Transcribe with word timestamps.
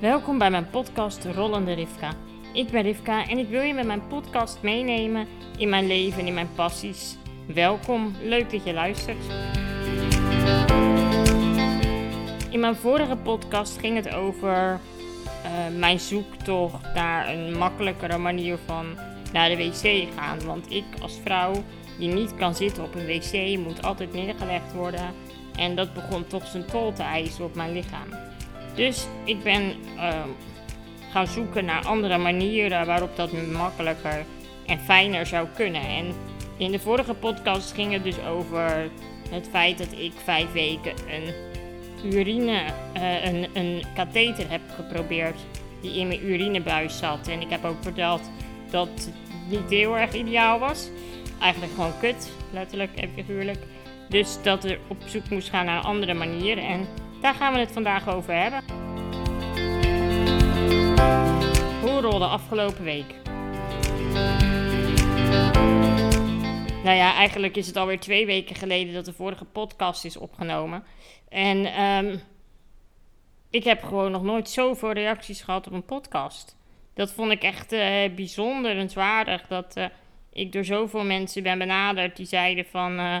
Welkom 0.00 0.38
bij 0.38 0.50
mijn 0.50 0.70
podcast 0.70 1.24
Rollende 1.24 1.72
Rivka. 1.72 2.12
Ik 2.52 2.70
ben 2.70 2.82
Rivka 2.82 3.28
en 3.28 3.38
ik 3.38 3.48
wil 3.48 3.60
je 3.60 3.74
met 3.74 3.86
mijn 3.86 4.06
podcast 4.06 4.58
meenemen 4.62 5.26
in 5.58 5.68
mijn 5.68 5.86
leven 5.86 6.20
en 6.20 6.26
in 6.26 6.34
mijn 6.34 6.54
passies. 6.54 7.16
Welkom, 7.46 8.14
leuk 8.22 8.50
dat 8.50 8.64
je 8.64 8.72
luistert. 8.72 9.16
In 12.50 12.60
mijn 12.60 12.76
vorige 12.76 13.16
podcast 13.16 13.78
ging 13.78 13.96
het 13.96 14.14
over 14.14 14.80
uh, 15.44 15.78
mijn 15.78 16.00
zoektocht 16.00 16.94
naar 16.94 17.28
een 17.28 17.58
makkelijkere 17.58 18.18
manier 18.18 18.58
van 18.66 18.98
naar 19.32 19.48
de 19.48 19.56
wc 19.56 20.12
gaan. 20.16 20.44
Want 20.44 20.70
ik 20.70 20.84
als 21.02 21.18
vrouw 21.24 21.52
die 21.98 22.08
niet 22.08 22.34
kan 22.34 22.54
zitten 22.54 22.84
op 22.84 22.94
een 22.94 23.06
wc 23.06 23.58
moet 23.58 23.82
altijd 23.82 24.12
neergelegd 24.12 24.72
worden. 24.72 25.14
En 25.56 25.76
dat 25.76 25.94
begon 25.94 26.26
toch 26.26 26.46
zijn 26.46 26.66
tol 26.66 26.92
te 26.92 27.02
eisen 27.02 27.44
op 27.44 27.54
mijn 27.54 27.72
lichaam. 27.72 28.29
Dus 28.80 29.06
ik 29.24 29.42
ben 29.42 29.74
uh, 29.96 30.22
gaan 31.12 31.26
zoeken 31.26 31.64
naar 31.64 31.84
andere 31.84 32.18
manieren 32.18 32.86
waarop 32.86 33.16
dat 33.16 33.32
makkelijker 33.52 34.24
en 34.66 34.78
fijner 34.78 35.26
zou 35.26 35.48
kunnen. 35.54 35.82
En 35.82 36.14
in 36.56 36.70
de 36.70 36.78
vorige 36.78 37.14
podcast 37.14 37.72
ging 37.72 37.92
het 37.92 38.04
dus 38.04 38.24
over 38.28 38.90
het 39.30 39.48
feit 39.50 39.78
dat 39.78 39.92
ik 39.92 40.12
vijf 40.24 40.52
weken 40.52 40.92
een 41.08 41.34
urine, 42.12 42.62
uh, 42.96 43.24
een, 43.24 43.48
een 43.52 43.84
katheter 43.94 44.50
heb 44.50 44.60
geprobeerd 44.74 45.40
die 45.80 45.98
in 45.98 46.08
mijn 46.08 46.26
urinebuis 46.26 46.98
zat. 46.98 47.28
En 47.28 47.40
ik 47.40 47.50
heb 47.50 47.64
ook 47.64 47.82
verteld 47.82 48.30
dat 48.70 48.88
het 48.88 49.12
niet 49.48 49.70
heel 49.70 49.98
erg 49.98 50.12
ideaal 50.12 50.58
was. 50.58 50.88
Eigenlijk 51.40 51.72
gewoon 51.74 51.98
kut, 52.00 52.30
letterlijk 52.52 52.96
en 52.96 53.10
figuurlijk. 53.14 53.58
Dus 54.08 54.42
dat 54.42 54.64
er 54.64 54.78
op 54.88 54.96
zoek 55.06 55.30
moest 55.30 55.48
gaan 55.48 55.66
naar 55.66 55.82
andere 55.82 56.14
manier. 56.14 56.58
En 56.58 56.86
daar 57.20 57.34
gaan 57.34 57.52
we 57.52 57.58
het 57.58 57.72
vandaag 57.72 58.08
over 58.08 58.34
hebben. 58.34 58.62
Hoe 61.80 62.00
rolde 62.00 62.24
afgelopen 62.24 62.84
week? 62.84 63.14
Nou 66.84 66.96
ja, 66.96 67.14
eigenlijk 67.14 67.56
is 67.56 67.66
het 67.66 67.76
alweer 67.76 68.00
twee 68.00 68.26
weken 68.26 68.56
geleden 68.56 68.94
dat 68.94 69.04
de 69.04 69.12
vorige 69.12 69.44
podcast 69.44 70.04
is 70.04 70.16
opgenomen. 70.16 70.84
En 71.28 71.82
um, 71.82 72.20
ik 73.50 73.64
heb 73.64 73.82
gewoon 73.82 74.10
nog 74.10 74.22
nooit 74.22 74.48
zoveel 74.48 74.92
reacties 74.92 75.42
gehad 75.42 75.66
op 75.66 75.72
een 75.72 75.84
podcast. 75.84 76.56
Dat 76.94 77.12
vond 77.12 77.32
ik 77.32 77.42
echt 77.42 77.72
uh, 77.72 77.80
bijzonder 78.14 78.76
en 78.76 78.90
zwaardig. 78.90 79.46
Dat 79.46 79.76
uh, 79.76 79.84
ik 80.32 80.52
door 80.52 80.64
zoveel 80.64 81.04
mensen 81.04 81.42
ben 81.42 81.58
benaderd 81.58 82.16
die 82.16 82.26
zeiden 82.26 82.64
van... 82.64 83.00
Uh, 83.00 83.16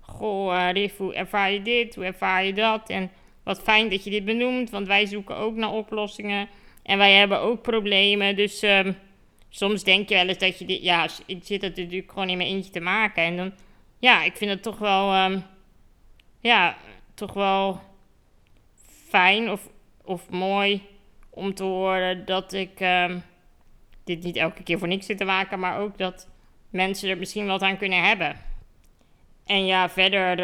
Goh, 0.00 0.70
Riff, 0.72 0.96
hoe 0.96 1.14
ervaar 1.14 1.52
je 1.52 1.62
dit? 1.62 1.94
Hoe 1.94 2.04
ervaar 2.04 2.44
je 2.44 2.52
dat? 2.52 2.88
En 2.88 3.10
wat 3.50 3.62
fijn 3.62 3.88
dat 3.88 4.04
je 4.04 4.10
dit 4.10 4.24
benoemt, 4.24 4.70
want 4.70 4.86
wij 4.86 5.06
zoeken 5.06 5.36
ook 5.36 5.54
naar 5.56 5.72
oplossingen. 5.72 6.48
En 6.82 6.98
wij 6.98 7.14
hebben 7.14 7.40
ook 7.40 7.62
problemen. 7.62 8.36
Dus 8.36 8.62
um, 8.62 8.96
soms 9.48 9.82
denk 9.82 10.08
je 10.08 10.14
wel 10.14 10.26
eens 10.26 10.38
dat 10.38 10.58
je 10.58 10.64
dit. 10.64 10.82
Ja, 10.82 11.08
ik 11.26 11.44
zit 11.44 11.62
het 11.62 11.76
natuurlijk 11.76 12.12
gewoon 12.12 12.28
in 12.28 12.36
mijn 12.36 12.48
eentje 12.48 12.70
te 12.70 12.80
maken. 12.80 13.22
En 13.22 13.36
dan. 13.36 13.52
Ja, 13.98 14.22
ik 14.22 14.36
vind 14.36 14.50
het 14.50 14.62
toch 14.62 14.78
wel. 14.78 15.24
Um, 15.24 15.44
ja, 16.40 16.76
toch 17.14 17.32
wel 17.32 17.80
fijn 19.08 19.50
of, 19.50 19.68
of 20.04 20.30
mooi 20.30 20.82
om 21.30 21.54
te 21.54 21.62
horen 21.62 22.24
dat 22.24 22.52
ik 22.52 22.80
um, 22.80 23.22
dit 24.04 24.22
niet 24.22 24.36
elke 24.36 24.62
keer 24.62 24.78
voor 24.78 24.88
niks 24.88 25.06
zit 25.06 25.18
te 25.18 25.24
maken, 25.24 25.58
maar 25.58 25.78
ook 25.78 25.98
dat 25.98 26.28
mensen 26.70 27.10
er 27.10 27.18
misschien 27.18 27.46
wat 27.46 27.62
aan 27.62 27.76
kunnen 27.76 28.02
hebben. 28.02 28.36
En 29.46 29.66
ja, 29.66 29.88
verder 29.88 30.38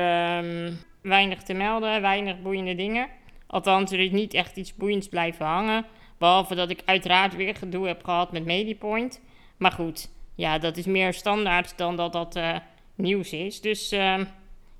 weinig 1.06 1.42
te 1.42 1.54
melden, 1.54 2.00
weinig 2.00 2.42
boeiende 2.42 2.74
dingen. 2.74 3.08
Althans, 3.46 3.92
er 3.92 4.00
is 4.00 4.10
niet 4.10 4.34
echt 4.34 4.56
iets 4.56 4.74
boeiends 4.74 5.08
blijven 5.08 5.46
hangen. 5.46 5.86
Behalve 6.18 6.54
dat 6.54 6.70
ik 6.70 6.82
uiteraard 6.84 7.36
weer 7.36 7.54
gedoe 7.54 7.86
heb 7.86 8.04
gehad 8.04 8.32
met 8.32 8.44
Medipoint. 8.44 9.20
Maar 9.56 9.72
goed, 9.72 10.08
ja, 10.34 10.58
dat 10.58 10.76
is 10.76 10.86
meer 10.86 11.14
standaard 11.14 11.78
dan 11.78 11.96
dat 11.96 12.12
dat 12.12 12.36
uh, 12.36 12.56
nieuws 12.94 13.32
is. 13.32 13.60
Dus 13.60 13.92
uh, 13.92 14.20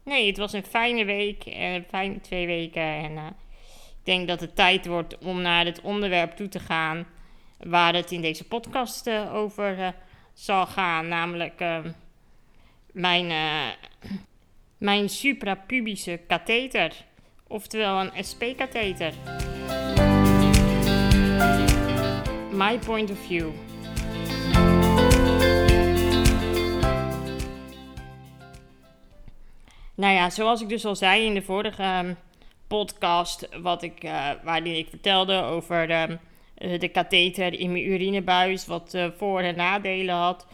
nee, 0.03 0.27
het 0.27 0.37
was 0.37 0.53
een 0.53 0.65
fijne 0.65 1.05
week, 1.05 1.43
een 1.47 1.85
fijne 1.89 2.21
twee 2.21 2.47
weken. 2.47 2.83
En 2.83 3.13
uh, 3.13 3.27
ik 3.99 4.05
denk 4.05 4.29
dat 4.29 4.41
het 4.41 4.57
tijd 4.57 4.87
wordt 4.87 5.19
om 5.19 5.41
naar 5.41 5.65
het 5.65 5.81
onderwerp 5.81 6.37
toe 6.37 6.49
te 6.49 6.61
gaan 6.61 7.07
waar 7.59 7.95
het 7.95 8.13
in 8.13 8.21
deze 8.21 8.45
podcast 8.45 9.11
over 9.33 9.95
zal 10.35 10.67
gaan. 10.67 11.09
Namelijk 11.09 11.65
mijn, 12.93 13.33
mijn 14.79 15.09
suprapubische 15.09 16.21
katheter, 16.27 16.93
oftewel 17.47 18.01
een 18.01 18.25
SP-katheter. 18.25 19.13
My 22.53 22.79
point 22.79 23.11
of 23.11 23.19
view. 23.19 23.49
Nou 29.95 30.15
ja, 30.15 30.31
zoals 30.31 30.61
ik 30.61 30.69
dus 30.69 30.85
al 30.85 30.97
zei 30.97 31.25
in 31.25 31.35
de 31.35 31.43
vorige 31.43 32.03
um, 32.05 32.17
podcast, 32.67 33.49
wat 33.63 33.83
ik, 33.83 34.05
uh, 34.05 34.31
waarin 34.43 34.77
ik 34.77 34.89
vertelde 34.89 35.43
over 35.43 35.87
de, 35.87 36.19
uh, 36.59 36.81
de 36.81 36.89
katheter 36.89 37.61
in 37.61 37.73
mijn 37.73 37.87
urinebuis, 37.87 38.67
wat 38.67 38.95
uh, 38.95 39.07
voor- 39.17 39.41
en 39.41 39.57
nadelen 39.57 40.15
had, 40.15 40.47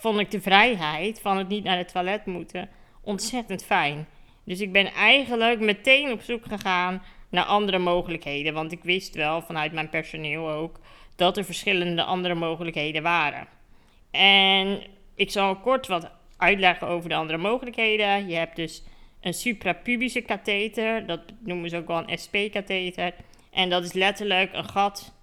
vond 0.00 0.18
ik 0.18 0.30
de 0.30 0.40
vrijheid 0.40 1.20
van 1.20 1.36
het 1.38 1.48
niet 1.48 1.64
naar 1.64 1.76
het 1.76 1.92
toilet 1.92 2.26
moeten 2.26 2.68
ontzettend 3.00 3.64
fijn. 3.64 4.06
Dus 4.44 4.60
ik 4.60 4.72
ben 4.72 4.86
eigenlijk 4.92 5.60
meteen 5.60 6.12
op 6.12 6.20
zoek 6.20 6.46
gegaan 6.46 7.02
naar 7.28 7.44
andere 7.44 7.78
mogelijkheden. 7.78 8.54
Want 8.54 8.72
ik 8.72 8.82
wist 8.82 9.14
wel 9.14 9.42
vanuit 9.42 9.72
mijn 9.72 9.88
personeel 9.88 10.50
ook 10.50 10.80
dat 11.16 11.36
er 11.36 11.44
verschillende 11.44 12.02
andere 12.02 12.34
mogelijkheden 12.34 13.02
waren. 13.02 13.46
En 14.10 14.82
ik 15.14 15.30
zal 15.30 15.56
kort 15.56 15.86
wat 15.86 16.10
uitleggen 16.36 16.86
over 16.86 17.08
de 17.08 17.14
andere 17.14 17.38
mogelijkheden. 17.38 18.28
Je 18.28 18.34
hebt 18.34 18.56
dus 18.56 18.82
een 19.20 19.34
suprapubische 19.34 20.20
katheter, 20.20 21.06
dat 21.06 21.20
noemen 21.40 21.70
ze 21.70 21.76
ook 21.76 21.86
wel 21.86 22.02
een 22.06 22.18
SP-katheter. 22.18 23.14
En 23.50 23.70
dat 23.70 23.84
is 23.84 23.92
letterlijk 23.92 24.52
een 24.52 24.68
gat 24.68 25.14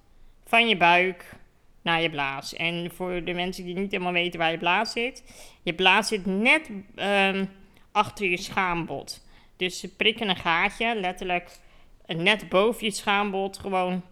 van 0.46 0.68
je 0.68 0.78
buik 0.78 1.36
naar 1.82 2.02
je 2.02 2.10
blaas. 2.10 2.54
En 2.54 2.92
voor 2.94 3.24
de 3.24 3.34
mensen 3.34 3.66
die 3.66 3.76
niet 3.76 3.92
helemaal 3.92 4.14
weten 4.14 4.40
waar 4.40 4.52
je 4.52 4.58
blaas 4.58 4.92
zit, 4.92 5.24
je 5.64 5.74
blaas 5.74 6.08
zit 6.08 6.26
net 6.26 6.70
um, 6.96 7.50
achter 7.98 8.30
je 8.30 8.38
schaambod. 8.38 9.26
Dus 9.56 9.80
ze 9.80 9.96
prikken 9.96 10.30
een 10.30 10.36
gaatje, 10.36 10.96
letterlijk 10.96 11.60
net 12.06 12.50
boven 12.50 12.86
je 12.86 12.92
schaambod, 12.92 13.58
gewoon 13.58 14.04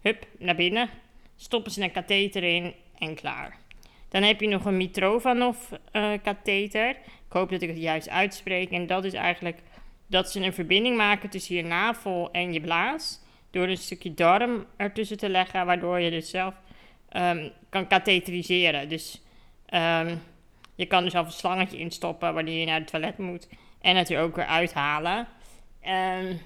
hup 0.00 0.26
naar 0.38 0.54
binnen. 0.54 0.90
Stoppen 1.36 1.72
ze 1.72 1.82
een 1.82 1.90
katheter 1.90 2.42
in 2.42 2.74
en 2.98 3.14
klaar. 3.14 3.56
Dan 4.08 4.22
heb 4.22 4.40
je 4.40 4.48
nog 4.48 4.64
een 4.64 4.76
Mitrovanov-katheter. 4.76 6.88
Uh, 6.88 6.96
ik 7.26 7.32
hoop 7.32 7.50
dat 7.50 7.62
ik 7.62 7.68
het 7.68 7.78
juist 7.78 8.08
uitspreek. 8.08 8.70
En 8.70 8.86
dat 8.86 9.04
is 9.04 9.12
eigenlijk 9.12 9.58
dat 10.06 10.30
ze 10.30 10.40
een 10.40 10.52
verbinding 10.52 10.96
maken 10.96 11.30
tussen 11.30 11.56
je 11.56 11.62
navel 11.62 12.28
en 12.32 12.52
je 12.52 12.60
blaas. 12.60 13.22
Door 13.50 13.68
een 13.68 13.76
stukje 13.76 14.14
darm 14.14 14.66
ertussen 14.76 15.16
te 15.16 15.28
leggen, 15.28 15.66
waardoor 15.66 16.00
je 16.00 16.10
dus 16.10 16.30
zelf 16.30 16.54
um, 17.16 17.50
kan 17.68 17.86
katheteriseren. 17.86 18.88
Dus 18.88 19.22
um, 19.74 20.20
je 20.74 20.86
kan 20.86 21.04
er 21.04 21.10
zelf 21.10 21.26
een 21.26 21.32
slangetje 21.32 21.78
instoppen 21.78 22.34
wanneer 22.34 22.60
je 22.60 22.66
naar 22.66 22.78
het 22.78 22.90
toilet 22.90 23.18
moet. 23.18 23.48
En 23.80 23.96
het 23.96 24.10
er 24.10 24.22
ook 24.22 24.36
weer 24.36 24.46
uithalen. 24.46 25.26
Um, 25.82 26.40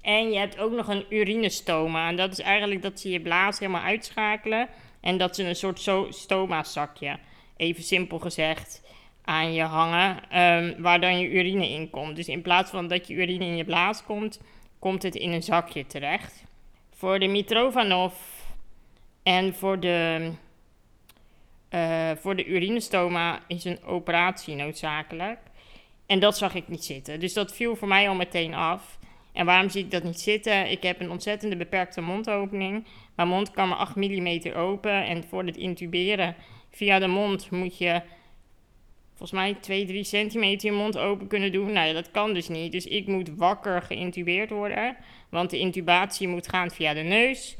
en 0.00 0.30
je 0.30 0.38
hebt 0.38 0.58
ook 0.58 0.72
nog 0.72 0.88
een 0.88 1.04
urinestoma. 1.08 2.08
En 2.08 2.16
dat 2.16 2.32
is 2.32 2.40
eigenlijk 2.40 2.82
dat 2.82 3.00
ze 3.00 3.10
je 3.10 3.20
blaas 3.20 3.58
helemaal 3.58 3.82
uitschakelen. 3.82 4.68
En 5.00 5.18
dat 5.18 5.36
ze 5.36 5.44
een 5.44 5.56
soort 5.56 5.80
so 5.80 6.06
stoma-zakje, 6.10 7.18
even 7.56 7.82
simpel 7.82 8.18
gezegd, 8.18 8.82
aan 9.24 9.52
je 9.52 9.62
hangen. 9.62 10.38
Um, 10.40 10.82
waar 10.82 11.00
dan 11.00 11.18
je 11.18 11.30
urine 11.30 11.68
in 11.68 11.90
komt. 11.90 12.16
Dus 12.16 12.28
in 12.28 12.42
plaats 12.42 12.70
van 12.70 12.88
dat 12.88 13.06
je 13.06 13.14
urine 13.14 13.44
in 13.44 13.56
je 13.56 13.64
blaas 13.64 14.04
komt, 14.04 14.40
komt 14.78 15.02
het 15.02 15.14
in 15.14 15.32
een 15.32 15.42
zakje 15.42 15.86
terecht. 15.86 16.44
Voor 16.90 17.18
de 17.18 17.26
Mitrovanov 17.26 18.14
en 19.22 19.54
voor 19.54 19.80
de, 19.80 20.30
uh, 21.74 22.10
voor 22.16 22.36
de 22.36 22.46
urinestoma 22.46 23.40
is 23.46 23.64
een 23.64 23.82
operatie 23.84 24.54
noodzakelijk. 24.54 25.38
En 26.06 26.20
dat 26.20 26.38
zag 26.38 26.54
ik 26.54 26.68
niet 26.68 26.84
zitten. 26.84 27.20
Dus 27.20 27.32
dat 27.32 27.54
viel 27.54 27.76
voor 27.76 27.88
mij 27.88 28.08
al 28.08 28.14
meteen 28.14 28.54
af. 28.54 28.98
En 29.32 29.46
waarom 29.46 29.70
zie 29.70 29.84
ik 29.84 29.90
dat 29.90 30.02
niet 30.02 30.20
zitten? 30.20 30.70
Ik 30.70 30.82
heb 30.82 31.00
een 31.00 31.10
ontzettende 31.10 31.56
beperkte 31.56 32.00
mondopening. 32.00 32.86
Mijn 33.14 33.28
mond 33.28 33.50
kan 33.50 33.68
maar 33.68 33.78
8 33.78 33.96
mm 33.96 34.52
open. 34.54 35.06
En 35.06 35.24
voor 35.24 35.44
het 35.44 35.56
intuberen 35.56 36.34
via 36.70 36.98
de 36.98 37.06
mond 37.06 37.50
moet 37.50 37.78
je 37.78 38.02
volgens 39.14 39.40
mij 39.40 39.54
2, 39.54 39.86
3 39.86 40.04
centimeter 40.04 40.70
je 40.70 40.76
mond 40.76 40.98
open 40.98 41.26
kunnen 41.26 41.52
doen. 41.52 41.72
Nou 41.72 41.86
ja, 41.86 41.92
dat 41.92 42.10
kan 42.10 42.34
dus 42.34 42.48
niet. 42.48 42.72
Dus 42.72 42.86
ik 42.86 43.06
moet 43.06 43.30
wakker 43.36 43.82
geïntubeerd 43.82 44.50
worden. 44.50 44.96
Want 45.28 45.50
de 45.50 45.58
intubatie 45.58 46.28
moet 46.28 46.48
gaan 46.48 46.70
via 46.70 46.94
de 46.94 47.00
neus. 47.00 47.56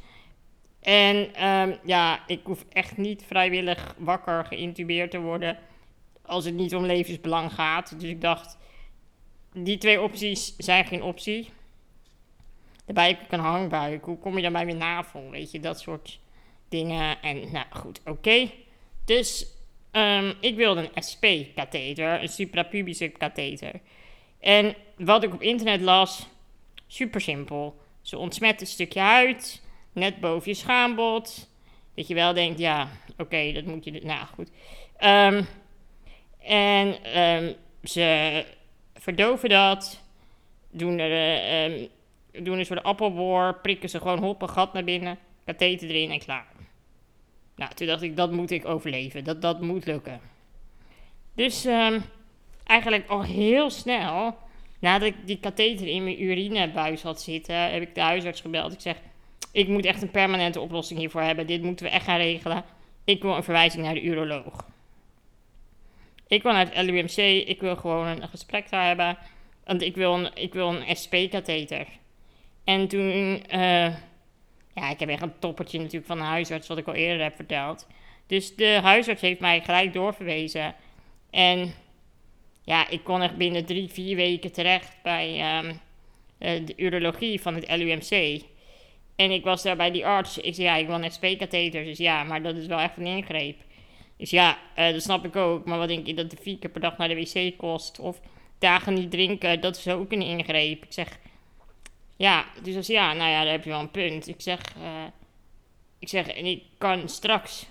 En 0.80 1.46
um, 1.48 1.78
ja, 1.84 2.26
ik 2.26 2.40
hoef 2.44 2.64
echt 2.68 2.96
niet 2.96 3.24
vrijwillig 3.26 3.94
wakker 3.98 4.44
geïntubeerd 4.44 5.10
te 5.10 5.20
worden. 5.20 5.58
Als 6.22 6.44
het 6.44 6.54
niet 6.54 6.74
om 6.74 6.84
levensbelang 6.84 7.52
gaat. 7.52 8.00
Dus 8.00 8.10
ik 8.10 8.20
dacht, 8.20 8.58
die 9.52 9.78
twee 9.78 10.00
opties 10.00 10.56
zijn 10.56 10.84
geen 10.84 11.02
optie. 11.02 11.50
Daarbij 12.84 13.08
heb 13.08 13.20
ik 13.20 13.32
een 13.32 13.40
hangbuik. 13.40 14.04
Hoe 14.04 14.18
kom 14.18 14.36
je 14.36 14.42
dan 14.42 14.52
bij 14.52 14.64
mijn 14.64 14.76
navel? 14.76 15.30
Weet 15.30 15.50
je, 15.50 15.60
dat 15.60 15.80
soort 15.80 16.20
dingen. 16.68 17.22
En 17.22 17.52
nou 17.52 17.66
goed, 17.70 18.00
oké. 18.04 18.50
Dus 19.04 19.46
um, 19.92 20.34
ik 20.40 20.56
wilde 20.56 20.90
een 20.94 21.02
SP-katheter, 21.02 22.22
een 22.22 22.28
suprapubische 22.28 23.08
katheter. 23.08 23.80
En 24.40 24.74
wat 24.96 25.22
ik 25.22 25.34
op 25.34 25.42
internet 25.42 25.80
las, 25.80 26.28
super 26.86 27.20
simpel. 27.20 27.80
Ze 28.02 28.18
ontsmet 28.18 28.60
een 28.60 28.66
stukje 28.66 29.00
huid, 29.00 29.62
net 29.92 30.20
boven 30.20 30.50
je 30.50 30.56
schaambod. 30.56 31.48
Dat 31.94 32.08
je 32.08 32.14
wel 32.14 32.34
denkt, 32.34 32.58
ja, 32.58 32.88
oké, 33.18 33.52
dat 33.52 33.64
moet 33.64 33.84
je... 33.84 33.90
Nou, 33.90 34.26
goed. 34.26 34.50
Um, 35.04 35.46
en 36.38 37.18
um, 37.20 37.54
ze 37.82 38.44
verdoven 38.94 39.48
dat, 39.48 40.02
doen 40.70 40.98
er, 40.98 41.64
um, 41.70 41.88
doen 42.44 42.58
er 42.58 42.74
de 42.74 42.82
appelboor, 42.82 43.54
prikken 43.62 43.88
ze 43.88 43.98
gewoon 43.98 44.18
hop 44.18 44.42
een 44.42 44.48
gat 44.48 44.72
naar 44.72 44.84
binnen, 44.84 45.18
katheter 45.44 45.88
erin 45.88 46.10
en 46.10 46.18
klaar. 46.18 46.46
Nou, 47.56 47.74
toen 47.74 47.86
dacht 47.86 48.02
ik, 48.02 48.16
dat 48.16 48.32
moet 48.32 48.50
ik 48.50 48.66
overleven, 48.66 49.24
dat, 49.24 49.42
dat 49.42 49.60
moet 49.60 49.86
lukken. 49.86 50.20
Dus 51.34 51.66
eigenlijk 52.64 53.08
al 53.08 53.22
heel 53.22 53.70
snel, 53.70 54.36
nadat 54.78 55.08
ik 55.08 55.26
die 55.26 55.38
katheter 55.40 55.86
in 55.86 56.04
mijn 56.04 56.22
urinebuis 56.22 57.02
had 57.02 57.22
zitten, 57.22 57.70
heb 57.70 57.82
ik 57.82 57.94
de 57.94 58.00
huisarts 58.00 58.40
gebeld. 58.40 58.72
Ik 58.72 58.80
zeg, 58.80 58.96
ik 59.52 59.68
moet 59.68 59.84
echt 59.84 60.02
een 60.02 60.10
permanente 60.10 60.60
oplossing 60.60 60.98
hiervoor 60.98 61.22
hebben, 61.22 61.46
dit 61.46 61.62
moeten 61.62 61.86
we 61.86 61.92
echt 61.92 62.04
gaan 62.04 62.16
regelen. 62.16 62.64
Ik 63.04 63.22
wil 63.22 63.36
een 63.36 63.42
verwijzing 63.42 63.84
naar 63.84 63.94
de 63.94 64.02
uroloog. 64.02 64.68
Ik 66.26 66.42
wil 66.42 66.52
naar 66.52 66.74
het 66.74 66.86
LUMC, 66.86 67.46
ik 67.48 67.60
wil 67.60 67.76
gewoon 67.76 68.06
een 68.06 68.28
gesprek 68.28 68.70
daar 68.70 68.86
hebben. 68.86 69.18
Want 69.64 69.82
ik 69.82 69.94
wil 69.94 70.14
een, 70.14 70.30
ik 70.34 70.52
wil 70.52 70.68
een 70.68 70.96
SP-katheter. 70.96 71.86
En 72.64 72.88
toen, 72.88 73.42
uh, 73.54 73.94
ja, 74.74 74.90
ik 74.90 75.00
heb 75.00 75.08
echt 75.08 75.22
een 75.22 75.38
toppertje 75.38 75.78
natuurlijk 75.78 76.06
van 76.06 76.18
de 76.18 76.24
huisarts, 76.24 76.68
wat 76.68 76.78
ik 76.78 76.86
al 76.86 76.94
eerder 76.94 77.22
heb 77.22 77.34
verteld. 77.34 77.86
Dus 78.26 78.56
de 78.56 78.78
huisarts 78.82 79.20
heeft 79.20 79.40
mij 79.40 79.60
gelijk 79.60 79.92
doorverwezen. 79.92 80.74
En 81.30 81.74
ja, 82.64 82.88
ik 82.88 83.04
kon 83.04 83.22
echt 83.22 83.36
binnen 83.36 83.64
drie, 83.64 83.88
vier 83.88 84.16
weken 84.16 84.52
terecht 84.52 84.96
bij 85.02 85.58
um, 85.58 85.80
de 86.38 86.72
urologie 86.76 87.40
van 87.40 87.54
het 87.54 87.76
LUMC. 87.76 88.42
En 89.20 89.30
ik 89.30 89.44
was 89.44 89.62
daar 89.62 89.76
bij 89.76 89.90
die 89.90 90.06
arts. 90.06 90.38
Ik 90.38 90.54
zei, 90.54 90.66
ja, 90.66 90.76
ik 90.76 90.86
wil 90.86 91.02
een 91.02 91.12
SP-katheter. 91.12 91.84
Dus 91.84 91.98
ja, 91.98 92.24
maar 92.24 92.42
dat 92.42 92.56
is 92.56 92.66
wel 92.66 92.78
echt 92.78 92.96
een 92.96 93.06
ingreep. 93.06 93.56
Dus 94.16 94.30
ja, 94.30 94.58
uh, 94.78 94.92
dat 94.92 95.02
snap 95.02 95.24
ik 95.24 95.36
ook. 95.36 95.64
Maar 95.64 95.78
wat 95.78 95.88
denk 95.88 96.06
je 96.06 96.14
dat 96.14 96.30
de 96.30 96.36
vier 96.40 96.58
keer 96.58 96.70
per 96.70 96.80
dag 96.80 96.98
naar 96.98 97.08
de 97.08 97.14
wc 97.14 97.56
kost? 97.56 97.98
Of 97.98 98.20
dagen 98.58 98.94
niet 98.94 99.10
drinken, 99.10 99.60
dat 99.60 99.76
is 99.76 99.88
ook 99.88 100.12
een 100.12 100.22
ingreep. 100.22 100.84
Ik 100.84 100.92
zeg, 100.92 101.18
ja, 102.16 102.44
dus 102.62 102.76
als 102.76 102.86
ja, 102.86 103.12
nou 103.12 103.30
ja, 103.30 103.42
daar 103.42 103.52
heb 103.52 103.64
je 103.64 103.70
wel 103.70 103.80
een 103.80 103.90
punt. 103.90 104.28
Ik 104.28 104.40
zeg, 104.40 104.60
uh, 104.76 105.04
ik 105.98 106.08
zeg, 106.08 106.26
en 106.26 106.46
ik 106.46 106.62
kan 106.78 107.08
straks 107.08 107.66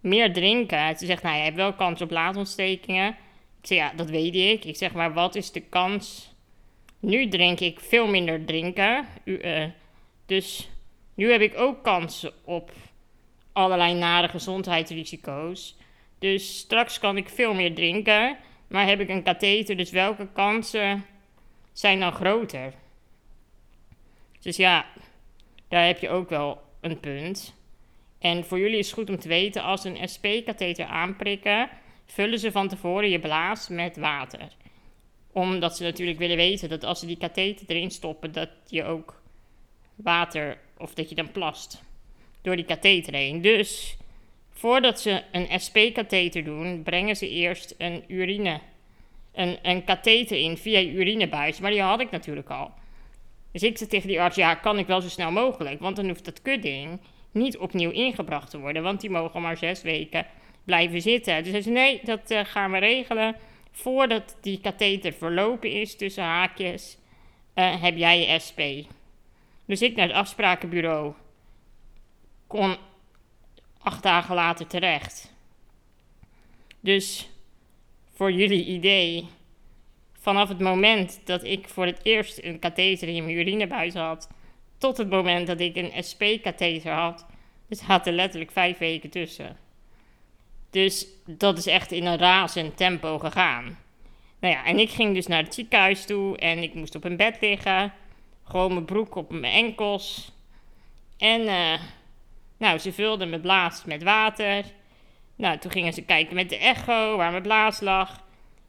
meer 0.00 0.32
drinken. 0.32 0.98
Ze 0.98 1.06
zegt, 1.06 1.22
nou, 1.22 1.36
je 1.36 1.42
hebt 1.42 1.56
wel 1.56 1.72
kans 1.72 2.00
op 2.00 2.10
laatontstekingen. 2.10 3.08
Ik 3.60 3.66
zeg, 3.66 3.78
ja, 3.78 3.92
dat 3.96 4.10
weet 4.10 4.34
ik. 4.34 4.64
Ik 4.64 4.76
zeg, 4.76 4.92
maar 4.92 5.12
wat 5.12 5.34
is 5.34 5.52
de 5.52 5.60
kans? 5.60 6.34
Nu 7.00 7.28
drink 7.28 7.60
ik 7.60 7.80
veel 7.80 8.06
minder 8.06 8.44
drinken. 8.44 9.06
Uh, 9.24 9.64
dus 10.26 10.68
nu 11.16 11.30
heb 11.32 11.40
ik 11.40 11.58
ook 11.58 11.82
kans 11.82 12.26
op 12.44 12.72
allerlei 13.52 13.94
nare 13.94 14.28
gezondheidsrisico's. 14.28 15.76
Dus 16.18 16.58
straks 16.58 16.98
kan 16.98 17.16
ik 17.16 17.28
veel 17.28 17.54
meer 17.54 17.74
drinken, 17.74 18.36
maar 18.68 18.86
heb 18.86 19.00
ik 19.00 19.08
een 19.08 19.22
katheter, 19.22 19.76
dus 19.76 19.90
welke 19.90 20.28
kansen 20.32 21.04
zijn 21.72 22.00
dan 22.00 22.12
groter? 22.12 22.72
Dus 24.40 24.56
ja, 24.56 24.86
daar 25.68 25.86
heb 25.86 25.98
je 25.98 26.08
ook 26.08 26.28
wel 26.28 26.62
een 26.80 27.00
punt. 27.00 27.54
En 28.18 28.44
voor 28.44 28.58
jullie 28.58 28.78
is 28.78 28.86
het 28.86 28.94
goed 28.94 29.10
om 29.10 29.18
te 29.18 29.28
weten, 29.28 29.62
als 29.62 29.84
een 29.84 30.08
SP-katheter 30.08 30.84
aanprikken, 30.84 31.68
vullen 32.06 32.38
ze 32.38 32.52
van 32.52 32.68
tevoren 32.68 33.08
je 33.08 33.18
blaas 33.18 33.68
met 33.68 33.96
water. 33.96 34.48
Omdat 35.32 35.76
ze 35.76 35.82
natuurlijk 35.82 36.18
willen 36.18 36.36
weten 36.36 36.68
dat 36.68 36.84
als 36.84 37.00
ze 37.00 37.06
die 37.06 37.16
katheter 37.16 37.66
erin 37.68 37.90
stoppen, 37.90 38.32
dat 38.32 38.50
je 38.66 38.84
ook 38.84 39.22
water, 39.94 40.58
of 40.78 40.94
dat 40.94 41.08
je 41.08 41.14
dan 41.14 41.32
plast 41.32 41.82
door 42.42 42.56
die 42.56 42.64
katheter 42.64 43.14
heen. 43.14 43.40
Dus 43.40 43.96
Voordat 44.56 45.00
ze 45.00 45.22
een 45.32 45.60
SP-katheter 45.60 46.44
doen, 46.44 46.82
brengen 46.82 47.16
ze 47.16 47.28
eerst 47.28 47.74
een 47.78 48.04
urine, 48.08 48.60
een, 49.32 49.58
een 49.62 49.84
katheter 49.84 50.38
in 50.38 50.56
via 50.56 50.78
je 50.78 50.92
urinebuis. 50.92 51.58
Maar 51.58 51.70
die 51.70 51.82
had 51.82 52.00
ik 52.00 52.10
natuurlijk 52.10 52.50
al. 52.50 52.70
Dus 53.52 53.62
ik 53.62 53.78
zei 53.78 53.90
tegen 53.90 54.08
die 54.08 54.20
arts, 54.20 54.36
ja, 54.36 54.54
kan 54.54 54.78
ik 54.78 54.86
wel 54.86 55.00
zo 55.00 55.08
snel 55.08 55.30
mogelijk. 55.30 55.80
Want 55.80 55.96
dan 55.96 56.08
hoeft 56.08 56.24
dat 56.24 56.42
kutding 56.42 57.00
niet 57.30 57.58
opnieuw 57.58 57.90
ingebracht 57.90 58.50
te 58.50 58.58
worden. 58.58 58.82
Want 58.82 59.00
die 59.00 59.10
mogen 59.10 59.42
maar 59.42 59.56
zes 59.56 59.82
weken 59.82 60.26
blijven 60.64 61.02
zitten. 61.02 61.42
Dus 61.42 61.52
hij 61.52 61.62
zei, 61.62 61.74
nee, 61.74 62.00
dat 62.04 62.30
uh, 62.30 62.40
gaan 62.44 62.70
we 62.70 62.78
regelen. 62.78 63.36
Voordat 63.70 64.36
die 64.40 64.60
katheter 64.60 65.12
verlopen 65.12 65.70
is, 65.70 65.96
tussen 65.96 66.24
haakjes, 66.24 66.98
uh, 67.54 67.82
heb 67.82 67.96
jij 67.96 68.18
je 68.20 68.38
SP. 68.46 68.60
Dus 69.66 69.82
ik 69.82 69.96
naar 69.96 70.06
het 70.06 70.16
afsprakenbureau 70.16 71.12
kon 72.46 72.76
acht 73.78 74.02
dagen 74.02 74.34
later 74.34 74.66
terecht. 74.66 75.34
Dus 76.80 77.28
voor 78.12 78.32
jullie 78.32 78.64
idee, 78.64 79.28
vanaf 80.12 80.48
het 80.48 80.60
moment 80.60 81.20
dat 81.24 81.44
ik 81.44 81.68
voor 81.68 81.86
het 81.86 82.00
eerst 82.02 82.42
een 82.42 82.58
katheter 82.58 83.08
in 83.08 83.24
mijn 83.24 83.36
urinebuis 83.36 83.94
had, 83.94 84.28
tot 84.78 84.96
het 84.96 85.10
moment 85.10 85.46
dat 85.46 85.60
ik 85.60 85.76
een 85.76 86.04
SP-katheter 86.04 86.92
had, 86.92 87.26
dus 87.68 87.78
zaten 87.78 88.14
letterlijk 88.14 88.50
vijf 88.50 88.78
weken 88.78 89.10
tussen. 89.10 89.56
Dus 90.70 91.06
dat 91.26 91.58
is 91.58 91.66
echt 91.66 91.92
in 91.92 92.06
een 92.06 92.18
razend 92.18 92.76
tempo 92.76 93.18
gegaan. 93.18 93.78
Nou 94.38 94.54
ja, 94.54 94.64
en 94.64 94.78
ik 94.78 94.90
ging 94.90 95.14
dus 95.14 95.26
naar 95.26 95.42
het 95.42 95.54
ziekenhuis 95.54 96.04
toe 96.04 96.38
en 96.38 96.62
ik 96.62 96.74
moest 96.74 96.94
op 96.94 97.04
een 97.04 97.16
bed 97.16 97.40
liggen. 97.40 97.92
Gewoon 98.48 98.72
mijn 98.72 98.84
broek 98.84 99.14
op 99.14 99.30
mijn 99.30 99.52
enkels. 99.52 100.32
En 101.18 101.40
uh, 101.40 101.80
nou, 102.56 102.78
ze 102.78 102.92
vulden 102.92 103.28
mijn 103.28 103.40
blaas 103.40 103.84
met 103.84 104.02
water. 104.02 104.64
Nou, 105.36 105.58
toen 105.58 105.70
gingen 105.70 105.92
ze 105.92 106.02
kijken 106.02 106.34
met 106.34 106.48
de 106.48 106.56
echo 106.56 107.16
waar 107.16 107.30
mijn 107.30 107.42
blaas 107.42 107.80
lag. 107.80 108.24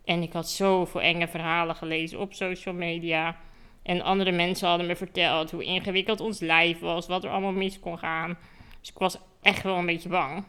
En 0.05 0.21
ik 0.21 0.33
had 0.33 0.49
zoveel 0.49 1.01
enge 1.01 1.27
verhalen 1.27 1.75
gelezen 1.75 2.19
op 2.19 2.33
social 2.33 2.73
media. 2.73 3.37
En 3.83 4.01
andere 4.01 4.31
mensen 4.31 4.67
hadden 4.67 4.87
me 4.87 4.95
verteld 4.95 5.51
hoe 5.51 5.63
ingewikkeld 5.63 6.19
ons 6.19 6.39
lijf 6.39 6.79
was, 6.79 7.07
wat 7.07 7.23
er 7.23 7.29
allemaal 7.29 7.51
mis 7.51 7.79
kon 7.79 7.97
gaan. 7.97 8.37
Dus 8.79 8.89
ik 8.89 8.97
was 8.97 9.17
echt 9.41 9.63
wel 9.63 9.77
een 9.77 9.85
beetje 9.85 10.09
bang. 10.09 10.43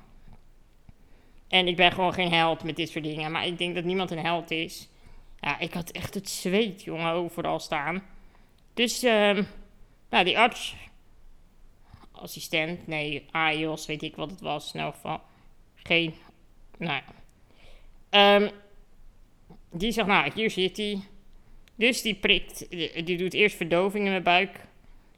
En 1.49 1.69
ik 1.69 1.77
ben 1.77 1.93
gewoon 1.93 2.13
geen 2.13 2.33
held 2.33 2.63
met 2.63 2.77
dit 2.77 2.89
soort 2.89 3.05
dingen. 3.05 3.33
Maar 3.33 3.47
ik 3.47 3.59
denk 3.59 3.75
dat 3.75 3.85
niemand 3.85 4.11
een 4.11 4.19
held 4.19 4.51
is. 4.51 4.89
Ja, 5.41 5.59
ik 5.59 5.75
had 5.75 5.91
echt 5.91 6.15
het 6.15 6.29
zweet, 6.29 6.83
jongen, 6.83 7.13
overal 7.13 7.59
staan. 7.59 8.03
Dus, 8.79 9.05
uh, 9.05 9.39
nou, 10.11 10.25
die 10.25 10.39
arts 10.39 10.75
assistent, 12.13 12.87
nee, 12.87 13.27
AIOS, 13.31 13.87
weet 13.87 14.03
ik 14.03 14.17
wat 14.17 14.31
het 14.31 14.41
was. 14.41 14.73
Nou, 14.73 14.95
van 15.01 15.21
geen, 15.75 16.15
nou 16.77 17.03
ja. 18.11 18.37
Um, 18.37 18.51
die 19.73 19.93
zegt, 19.93 20.07
nou, 20.07 20.31
hier 20.35 20.51
zit 20.51 20.77
hij. 20.77 21.01
Dus 21.75 22.03
die 22.03 22.15
prikt, 22.15 22.71
die 23.07 23.17
doet 23.17 23.35
eerst 23.35 23.57
verdoving 23.57 24.05
in 24.05 24.11
mijn 24.11 24.23
buik, 24.23 24.61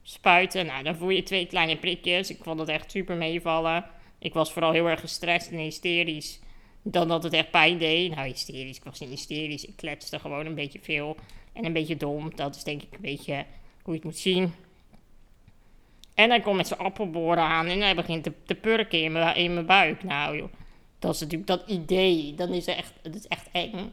spuiten. 0.02 0.66
Nou, 0.66 0.82
dan 0.82 0.96
voel 0.96 1.10
je 1.10 1.22
twee 1.22 1.46
kleine 1.46 1.76
prikjes. 1.76 2.30
Ik 2.30 2.42
vond 2.42 2.58
dat 2.58 2.68
echt 2.68 2.90
super 2.90 3.16
meevallen. 3.16 3.84
Ik 4.18 4.32
was 4.32 4.52
vooral 4.52 4.72
heel 4.72 4.88
erg 4.88 5.00
gestrest 5.00 5.50
en 5.50 5.58
hysterisch. 5.58 6.40
Dan 6.82 7.08
dat 7.08 7.22
het 7.22 7.32
echt 7.32 7.50
pijn 7.50 7.78
deed. 7.78 8.14
Nou, 8.14 8.28
hysterisch, 8.28 8.76
ik 8.76 8.84
was 8.84 9.00
niet 9.00 9.08
hysterisch. 9.08 9.64
Ik 9.64 9.76
kletste 9.76 10.18
gewoon 10.18 10.46
een 10.46 10.54
beetje 10.54 10.80
veel 10.82 11.16
en 11.52 11.64
een 11.64 11.72
beetje 11.72 11.96
dom. 11.96 12.32
Dat 12.34 12.56
is 12.56 12.64
denk 12.64 12.82
ik 12.82 12.92
een 12.92 13.00
beetje 13.00 13.44
hoe 13.82 13.92
je 13.92 14.00
het 14.00 14.04
moet 14.04 14.18
zien. 14.18 14.52
En 16.14 16.30
hij 16.30 16.40
komt 16.40 16.56
met 16.56 16.66
zijn 16.66 16.80
appelboren 16.80 17.42
aan 17.42 17.66
en 17.66 17.80
hij 17.80 17.94
begint 17.94 18.22
te, 18.22 18.32
te 18.46 18.54
purken 18.54 19.02
in 19.02 19.12
mijn, 19.12 19.36
in 19.36 19.54
mijn 19.54 19.66
buik. 19.66 20.02
Nou 20.02 20.36
joh, 20.36 20.52
dat 20.98 21.14
is 21.14 21.20
natuurlijk 21.20 21.48
dat 21.48 21.62
idee. 21.66 22.34
Dan 22.34 22.48
is 22.48 22.66
het 22.66 22.76
echt, 22.76 22.92
het 23.02 23.14
is 23.14 23.26
echt 23.26 23.48
eng. 23.52 23.92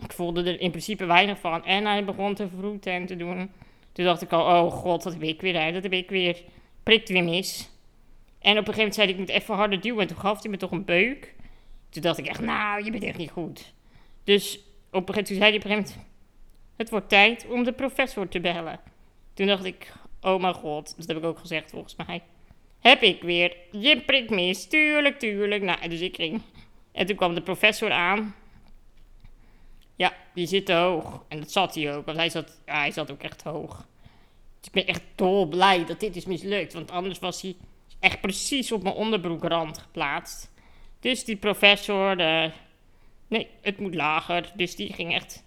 Ik 0.00 0.12
voelde 0.12 0.42
er 0.42 0.60
in 0.60 0.70
principe 0.70 1.04
weinig 1.04 1.38
van. 1.38 1.64
En 1.64 1.84
hij 1.84 2.04
begon 2.04 2.34
te 2.34 2.48
vroeten 2.48 2.92
en 2.92 3.06
te 3.06 3.16
doen. 3.16 3.50
Toen 3.92 4.04
dacht 4.04 4.22
ik 4.22 4.32
al, 4.32 4.64
oh 4.64 4.72
god, 4.72 5.02
dat 5.02 5.12
heb 5.12 5.22
ik 5.22 5.40
weer. 5.40 5.72
Dat 5.72 5.82
heb 5.82 5.92
ik 5.92 6.10
weer. 6.10 6.42
Prikt 6.82 7.08
weer 7.08 7.24
mis. 7.24 7.68
En 8.38 8.58
op 8.58 8.68
een 8.68 8.74
gegeven 8.74 8.76
moment 8.76 8.94
zei 8.94 9.06
hij, 9.06 9.14
ik 9.14 9.20
moet 9.20 9.30
even 9.30 9.54
harder 9.54 9.80
duwen. 9.80 10.00
En 10.00 10.06
toen 10.06 10.16
gaf 10.16 10.42
hij 10.42 10.50
me 10.50 10.56
toch 10.56 10.70
een 10.70 10.84
beuk. 10.84 11.34
Toen 11.88 12.02
dacht 12.02 12.18
ik 12.18 12.26
echt, 12.26 12.40
nou, 12.40 12.84
je 12.84 12.90
bent 12.90 13.04
echt 13.04 13.18
niet 13.18 13.30
goed. 13.30 13.72
Dus 14.24 14.58
op 14.94 15.08
een 15.08 15.14
moment 15.14 15.28
zei 15.28 15.58
hij. 15.58 15.84
Het 16.76 16.90
wordt 16.90 17.08
tijd 17.08 17.46
om 17.48 17.64
de 17.64 17.72
professor 17.72 18.28
te 18.28 18.40
bellen. 18.40 18.80
Toen 19.34 19.46
dacht 19.46 19.64
ik, 19.64 19.92
Oh 20.24 20.40
mijn 20.40 20.54
god, 20.54 20.94
dat 20.96 21.06
heb 21.06 21.16
ik 21.16 21.24
ook 21.24 21.38
gezegd 21.38 21.70
volgens 21.70 21.96
mij. 22.06 22.22
Heb 22.80 23.02
ik 23.02 23.22
weer. 23.22 23.56
Je 23.70 24.00
prikt 24.00 24.30
mis. 24.30 24.66
Tuurlijk, 24.66 25.18
tuurlijk. 25.18 25.62
Nou, 25.62 25.88
dus 25.88 26.00
ik 26.00 26.16
ging. 26.16 26.42
En 26.92 27.06
toen 27.06 27.16
kwam 27.16 27.34
de 27.34 27.42
professor 27.42 27.90
aan. 27.90 28.34
Ja, 29.96 30.12
die 30.34 30.46
zit 30.46 30.66
te 30.66 30.72
hoog. 30.72 31.24
En 31.28 31.38
dat 31.38 31.52
zat 31.52 31.74
hij 31.74 31.96
ook, 31.96 32.06
want 32.06 32.16
hij 32.16 32.30
zat, 32.30 32.60
ja, 32.66 32.78
hij 32.78 32.90
zat 32.90 33.10
ook 33.10 33.22
echt 33.22 33.42
hoog. 33.42 33.86
Dus 34.58 34.66
ik 34.66 34.72
ben 34.72 34.86
echt 34.86 35.02
dolblij 35.14 35.84
dat 35.84 36.00
dit 36.00 36.16
is 36.16 36.24
mislukt. 36.24 36.72
Want 36.72 36.90
anders 36.90 37.18
was 37.18 37.42
hij 37.42 37.56
echt 38.00 38.20
precies 38.20 38.72
op 38.72 38.82
mijn 38.82 38.94
onderbroekrand 38.94 39.78
geplaatst. 39.78 40.52
Dus 41.00 41.24
die 41.24 41.36
professor, 41.36 42.16
de, 42.16 42.50
nee, 43.34 43.48
het 43.60 43.78
moet 43.78 43.94
lager. 43.94 44.52
Dus 44.54 44.76
die 44.76 44.92
ging 44.92 45.14
echt 45.14 45.44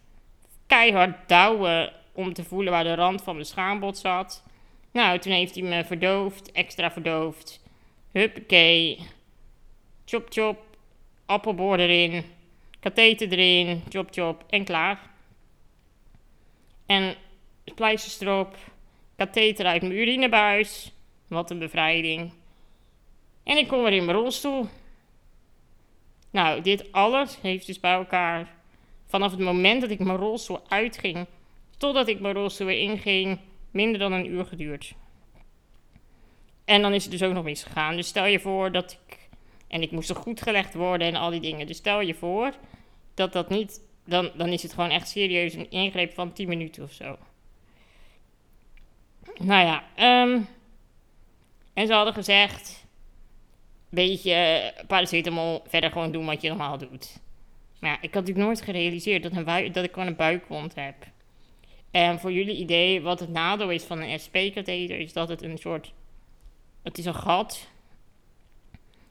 keihard 0.65 1.29
douwen 1.29 1.94
om 2.12 2.34
te 2.34 2.44
voelen 2.44 2.72
waar 2.72 2.84
de 2.84 2.96
rand 2.96 3.22
van 3.22 3.34
mijn 3.34 3.46
schaambod 3.46 3.98
zat. 3.98 4.44
Nou, 4.91 5.20
toen 5.20 5.32
heeft 5.32 5.56
hij 5.56 5.63
me 5.63 5.86
verdoofd, 5.86 6.51
extra 6.51 6.91
verdoofd. 6.91 7.63
Huppakee. 8.12 9.00
Chop 10.06 10.27
chop. 10.29 10.77
Appelboor 11.25 11.79
erin. 11.79 12.24
Katheter 12.79 13.32
erin. 13.32 13.84
Chop 13.89 14.08
chop. 14.12 14.44
En 14.50 14.63
klaar. 14.63 15.00
En 16.86 17.15
pleisters 17.75 18.20
erop. 18.20 18.56
Katheter 19.15 19.65
uit 19.65 19.82
mijn 19.82 19.98
urinebuis. 19.98 20.91
Wat 21.27 21.51
een 21.51 21.60
bevrijding. 21.60 22.34
En 23.44 23.58
ik 23.58 23.67
kom 23.67 23.84
weer 23.84 23.94
in 23.94 24.06
mijn 24.06 24.17
rolstoel. 24.17 24.67
Nou, 26.31 26.62
dit 26.62 26.91
alles 26.91 27.41
heeft 27.41 27.65
dus 27.65 27.79
bij 27.79 27.93
elkaar 27.93 28.55
vanaf 29.05 29.31
het 29.31 29.39
moment 29.39 29.81
dat 29.81 29.89
ik 29.89 30.00
mijn 30.00 30.17
rolstoel 30.17 30.60
uitging 30.67 31.25
totdat 31.77 32.07
ik 32.07 32.19
mijn 32.19 32.34
rolstoel 32.34 32.67
weer 32.67 32.79
inging, 32.79 33.39
minder 33.72 34.00
dan 34.00 34.12
een 34.12 34.31
uur 34.31 34.46
geduurd. 34.46 34.93
En 36.65 36.81
dan 36.81 36.93
is 36.93 37.03
het 37.03 37.12
dus 37.12 37.24
ook 37.24 37.34
nog 37.34 37.43
misgegaan. 37.43 37.96
Dus 37.96 38.07
stel 38.07 38.25
je 38.25 38.39
voor 38.39 38.72
dat 38.72 39.00
ik. 39.07 39.29
En 39.67 39.81
ik 39.81 39.91
moest 39.91 40.10
er 40.10 40.15
goed 40.15 40.41
gelegd 40.41 40.74
worden 40.74 41.07
en 41.07 41.15
al 41.15 41.29
die 41.29 41.39
dingen. 41.39 41.67
Dus 41.67 41.77
stel 41.77 42.01
je 42.01 42.13
voor 42.13 42.53
dat 43.13 43.34
dat 43.34 43.50
niet. 43.50 43.81
Dan, 44.05 44.31
dan 44.36 44.48
is 44.48 44.63
het 44.63 44.74
gewoon 44.74 44.89
echt 44.89 45.10
serieus 45.10 45.53
een 45.53 45.72
ingreep 45.72 46.13
van 46.13 46.34
10 46.34 46.48
minuten 46.48 46.84
of 46.84 46.91
zo. 46.91 47.17
Nou 49.38 49.65
ja, 49.65 49.84
um, 50.24 50.48
en 51.74 51.88
ze 51.88 51.93
hadden 51.93 52.13
gezegd: 52.13 52.86
beetje 53.89 54.74
paracetamol, 54.88 55.63
verder 55.67 55.91
gewoon 55.91 56.12
doen 56.12 56.25
wat 56.25 56.41
je 56.41 56.50
normaal 56.50 56.77
doet. 56.77 57.20
Maar 57.79 57.89
ja, 57.89 57.96
ik 57.96 58.13
had 58.13 58.13
natuurlijk 58.13 58.46
nooit 58.46 58.62
gerealiseerd 58.62 59.24
dat, 59.24 59.36
een 59.36 59.72
dat 59.72 59.84
ik 59.84 59.94
gewoon 59.94 60.08
een 60.08 60.15
buikwond 60.15 60.75
heb. 60.75 60.96
En 61.91 62.20
voor 62.20 62.32
jullie 62.32 62.56
idee, 62.56 63.01
wat 63.01 63.20
het 63.20 63.29
nadeel 63.29 63.70
is 63.70 63.84
van 63.84 64.01
een 64.01 64.20
SP-katheter, 64.20 65.00
is 65.00 65.13
dat 65.13 65.29
het 65.29 65.41
een 65.41 65.58
soort. 65.58 65.94
Het 66.84 66.98
is 66.98 67.06
een 67.06 67.15
gat 67.15 67.70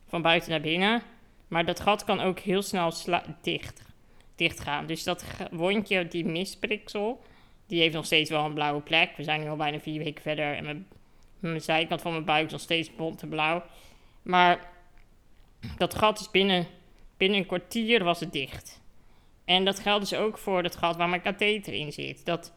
van 0.09 0.23
buiten 0.23 0.51
naar 0.51 0.61
binnen. 0.61 1.03
Maar 1.49 1.65
dat 1.65 1.81
gat 1.81 2.05
kan 2.05 2.21
ook 2.21 2.39
heel 2.39 2.63
snel 2.63 2.93
dicht, 3.43 3.83
dicht 4.35 4.61
gaan. 4.61 4.87
Dus 4.87 5.05
dat 5.05 5.25
wondje, 5.51 6.09
die 6.09 6.25
mispriksel, 6.25 7.23
die 7.67 7.81
heeft 7.81 7.95
nog 7.95 8.05
steeds 8.05 8.31
wel 8.31 8.45
een 8.45 8.55
blauwe 8.55 8.81
plek. 8.81 9.17
We 9.17 9.25
zijn 9.25 9.41
nu 9.41 9.49
al 9.49 9.57
bijna 9.57 9.81
vier 9.81 10.03
weken 10.03 10.23
verder 10.23 10.57
en 10.57 10.65
mijn, 10.65 10.87
mijn 11.39 11.61
zijkant 11.61 12.03
van 12.03 12.13
mijn 12.13 12.25
buik 12.25 12.47
is 12.47 12.53
nog 12.53 12.61
steeds 12.61 12.97
bont 12.97 13.23
en 13.23 13.29
blauw. 13.29 13.63
Maar 14.27 14.69
dat 15.77 15.95
gat 15.95 16.21
is 16.21 16.31
binnen, 16.31 16.67
binnen 17.17 17.39
een 17.39 17.47
kwartier 17.47 18.05
was 18.05 18.21
het 18.21 18.33
dicht. 18.33 18.81
En 19.45 19.65
dat 19.65 19.79
geldt 19.79 20.09
dus 20.09 20.19
ook 20.19 20.39
voor 20.39 20.63
het 20.63 20.77
gat 20.77 20.97
waar 20.97 21.09
mijn 21.09 21.23
katheter 21.23 21.73
in 21.73 21.93
zit. 21.93 22.25
Dat, 22.25 22.53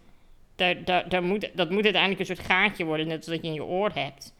daar, 0.55 0.83
daar, 0.83 1.09
daar 1.09 1.23
moet, 1.23 1.49
dat 1.53 1.69
moet 1.69 1.83
uiteindelijk 1.83 2.19
een 2.19 2.35
soort 2.35 2.47
gaatje 2.47 2.85
worden, 2.85 3.07
net 3.07 3.17
als 3.17 3.25
dat 3.25 3.41
je 3.41 3.47
in 3.47 3.53
je 3.53 3.63
oor 3.63 3.91
hebt. 3.93 4.35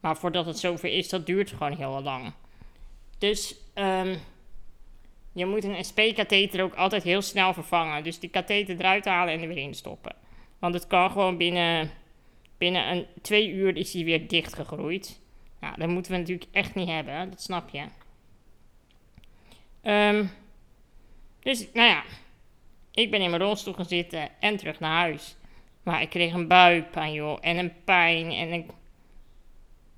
Maar 0.00 0.16
voordat 0.16 0.46
het 0.46 0.58
zover 0.58 0.88
is, 0.88 1.08
dat 1.08 1.26
duurt 1.26 1.50
gewoon 1.50 1.76
heel 1.76 2.02
lang. 2.02 2.32
Dus 3.18 3.56
um, 3.74 4.18
je 5.32 5.46
moet 5.46 5.64
een 5.64 5.84
SP-katheter 5.84 6.62
ook 6.62 6.74
altijd 6.74 7.02
heel 7.02 7.22
snel 7.22 7.52
vervangen. 7.52 8.04
Dus 8.04 8.18
die 8.18 8.30
katheter 8.30 8.76
eruit 8.78 9.04
halen 9.04 9.34
en 9.34 9.40
er 9.40 9.48
weer 9.48 9.56
in 9.56 9.74
stoppen. 9.74 10.16
Want 10.58 10.74
het 10.74 10.86
kan 10.86 11.10
gewoon 11.10 11.36
binnen, 11.36 11.90
binnen 12.58 12.90
een, 12.90 13.06
twee 13.22 13.50
uur 13.50 13.76
is 13.76 13.92
hij 13.92 14.04
weer 14.04 14.28
dichtgegroeid. 14.28 15.22
Dat 15.76 15.88
moeten 15.88 16.12
we 16.12 16.18
natuurlijk 16.18 16.48
echt 16.52 16.74
niet 16.74 16.88
hebben, 16.88 17.30
dat 17.30 17.42
snap 17.42 17.68
je. 17.68 17.84
Um, 19.82 20.30
dus, 21.40 21.66
nou 21.72 21.88
ja, 21.88 22.02
ik 22.90 23.10
ben 23.10 23.20
in 23.20 23.30
mijn 23.30 23.42
rolstoel 23.42 23.74
gaan 23.74 23.84
zitten 23.84 24.28
en 24.40 24.56
terug 24.56 24.80
naar 24.80 24.96
huis. 24.96 25.36
Maar 25.82 26.02
ik 26.02 26.10
kreeg 26.10 26.32
een 26.32 26.48
buikpijn, 26.48 27.12
joh, 27.12 27.38
en 27.40 27.58
een 27.58 27.72
pijn. 27.84 28.30
En 28.30 28.52
ik... 28.52 28.70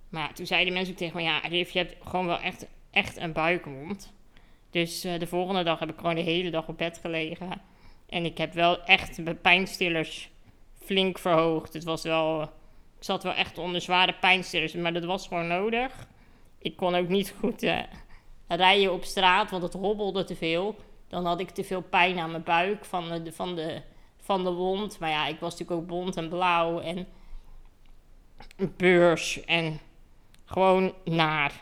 Maar 0.08 0.35
toen 0.35 0.46
zeiden 0.46 0.73
mensen 0.73 0.92
ook 0.92 0.99
tegen 0.99 1.16
me, 1.16 1.23
ja, 1.23 1.38
Riff, 1.38 1.70
je 1.70 1.78
hebt 1.78 1.96
gewoon 2.08 2.26
wel 2.26 2.40
echt, 2.40 2.66
echt 2.90 3.16
een 3.16 3.32
buikwond. 3.32 4.12
Dus 4.70 5.04
uh, 5.04 5.18
de 5.18 5.26
volgende 5.26 5.62
dag 5.62 5.78
heb 5.78 5.90
ik 5.90 5.96
gewoon 5.96 6.14
de 6.14 6.20
hele 6.20 6.50
dag 6.50 6.68
op 6.68 6.78
bed 6.78 6.99
gelegen. 6.99 7.61
En 8.08 8.25
ik 8.25 8.38
heb 8.38 8.52
wel 8.52 8.85
echt 8.85 9.18
mijn 9.23 9.40
pijnstillers 9.40 10.30
flink 10.85 11.18
verhoogd. 11.18 11.73
Het 11.73 11.85
was 11.85 12.02
wel, 12.02 12.50
zat 13.06 13.22
wel 13.22 13.32
echt 13.32 13.58
onder 13.58 13.80
zware 13.80 14.14
pijnstillers, 14.20 14.72
maar 14.72 14.92
dat 14.92 15.04
was 15.04 15.26
gewoon 15.26 15.46
nodig. 15.46 16.06
Ik 16.58 16.76
kon 16.76 16.94
ook 16.94 17.08
niet 17.08 17.34
goed 17.38 17.62
uh, 17.62 17.78
rijden 18.48 18.92
op 18.92 19.04
straat, 19.04 19.50
want 19.50 19.62
het 19.62 19.72
hobbelde 19.72 20.25
te 20.25 20.36
veel. 20.36 20.76
Dan 21.08 21.25
had 21.25 21.40
ik 21.40 21.50
te 21.50 21.64
veel 21.64 21.82
pijn 21.82 22.18
aan 22.18 22.30
mijn 22.30 22.42
buik 22.42 22.84
van 22.84 23.08
de, 23.08 23.32
van 23.32 23.54
de, 23.54 23.82
van 24.20 24.44
de 24.44 24.50
wond. 24.50 24.98
Maar 24.98 25.10
ja, 25.10 25.26
ik 25.26 25.40
was 25.40 25.50
natuurlijk 25.50 25.80
ook 25.80 25.86
bont 25.86 26.16
en 26.16 26.28
blauw 26.28 26.80
en 26.80 27.06
beurs 28.76 29.44
en 29.44 29.80
gewoon 30.44 30.94
naar. 31.04 31.52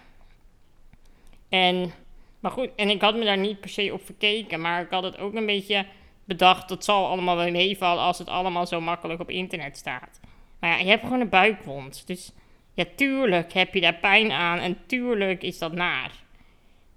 En, 1.48 1.92
maar 2.40 2.50
goed, 2.50 2.70
en 2.76 2.90
ik 2.90 3.00
had 3.00 3.14
me 3.14 3.24
daar 3.24 3.38
niet 3.38 3.60
per 3.60 3.70
se 3.70 3.92
op 3.92 4.04
verkeken, 4.04 4.60
maar 4.60 4.82
ik 4.82 4.90
had 4.90 5.02
het 5.02 5.18
ook 5.18 5.34
een 5.34 5.46
beetje 5.46 5.86
bedacht, 6.24 6.68
dat 6.68 6.84
zal 6.84 7.06
allemaal 7.06 7.36
wel 7.36 7.50
meevallen 7.50 8.02
als 8.02 8.18
het 8.18 8.28
allemaal 8.28 8.66
zo 8.66 8.80
makkelijk 8.80 9.20
op 9.20 9.30
internet 9.30 9.76
staat. 9.76 10.20
Maar 10.64 10.72
ja, 10.72 10.78
je 10.78 10.88
hebt 10.88 11.02
gewoon 11.02 11.20
een 11.20 11.28
buikwond. 11.28 12.06
Dus 12.06 12.32
ja, 12.74 12.84
tuurlijk 12.96 13.52
heb 13.52 13.74
je 13.74 13.80
daar 13.80 13.94
pijn 13.94 14.32
aan 14.32 14.58
en 14.58 14.86
tuurlijk 14.86 15.42
is 15.42 15.58
dat 15.58 15.72
naar. 15.72 16.10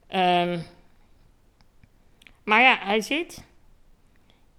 Um, 0.10 0.62
maar 2.44 2.62
ja, 2.62 2.78
hij 2.80 3.02
zit. 3.02 3.46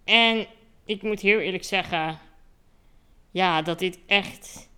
En 0.05 0.47
ik 0.85 1.03
moet 1.03 1.21
heel 1.21 1.39
eerlijk 1.39 1.65
zeggen, 1.65 2.19
ja, 3.31 3.63
dat 3.63 3.79
dit 3.79 3.99
echt 4.07 4.69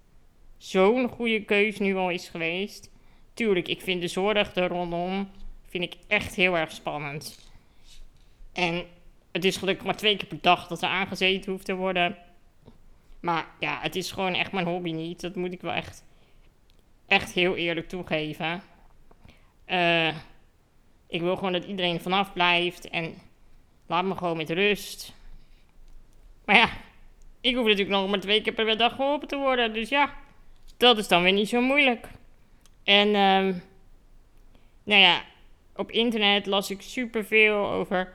zo'n 0.56 1.08
goede 1.08 1.44
keus 1.44 1.78
nu 1.78 1.96
al 1.96 2.10
is 2.10 2.28
geweest. 2.28 2.90
Tuurlijk, 3.34 3.68
ik 3.68 3.80
vind 3.80 4.00
de 4.00 4.08
zorg 4.08 4.54
er 4.54 4.68
rondom 4.68 5.30
vind 5.68 5.84
ik 5.84 5.94
echt 6.06 6.34
heel 6.34 6.56
erg 6.56 6.72
spannend. 6.72 7.50
En 8.52 8.84
het 9.32 9.44
is 9.44 9.56
gelukkig 9.56 9.84
maar 9.84 9.96
twee 9.96 10.16
keer 10.16 10.28
per 10.28 10.40
dag 10.40 10.66
dat 10.66 10.82
er 10.82 10.88
aangezeten 10.88 11.52
hoeft 11.52 11.64
te 11.64 11.74
worden. 11.74 12.28
Maar 13.20 13.46
ja, 13.58 13.78
het 13.80 13.96
is 13.96 14.12
gewoon 14.12 14.34
echt 14.34 14.52
mijn 14.52 14.66
hobby 14.66 14.92
niet. 14.92 15.20
Dat 15.20 15.34
moet 15.34 15.52
ik 15.52 15.60
wel 15.60 15.72
echt, 15.72 16.04
echt 17.06 17.32
heel 17.32 17.56
eerlijk 17.56 17.88
toegeven. 17.88 18.62
Uh, 19.66 20.16
ik 21.06 21.20
wil 21.20 21.36
gewoon 21.36 21.52
dat 21.52 21.64
iedereen 21.64 22.00
vanaf 22.00 22.32
blijft 22.32 22.88
en 22.88 23.14
laat 23.86 24.04
me 24.04 24.16
gewoon 24.16 24.36
met 24.36 24.50
rust. 24.50 25.14
Maar 26.44 26.56
ja, 26.56 26.70
ik 27.40 27.54
hoef 27.54 27.64
natuurlijk 27.64 27.90
nog 27.90 28.10
maar 28.10 28.20
twee 28.20 28.42
keer 28.42 28.52
per 28.52 28.76
dag 28.76 28.94
geholpen 28.94 29.28
te 29.28 29.36
worden. 29.36 29.72
Dus 29.72 29.88
ja, 29.88 30.14
dat 30.76 30.98
is 30.98 31.08
dan 31.08 31.22
weer 31.22 31.32
niet 31.32 31.48
zo 31.48 31.60
moeilijk. 31.60 32.08
En 32.84 33.14
um, 33.14 33.62
nou 34.82 35.00
ja, 35.00 35.22
op 35.76 35.90
internet 35.90 36.46
las 36.46 36.70
ik 36.70 36.82
superveel 36.82 37.70
over. 37.70 38.12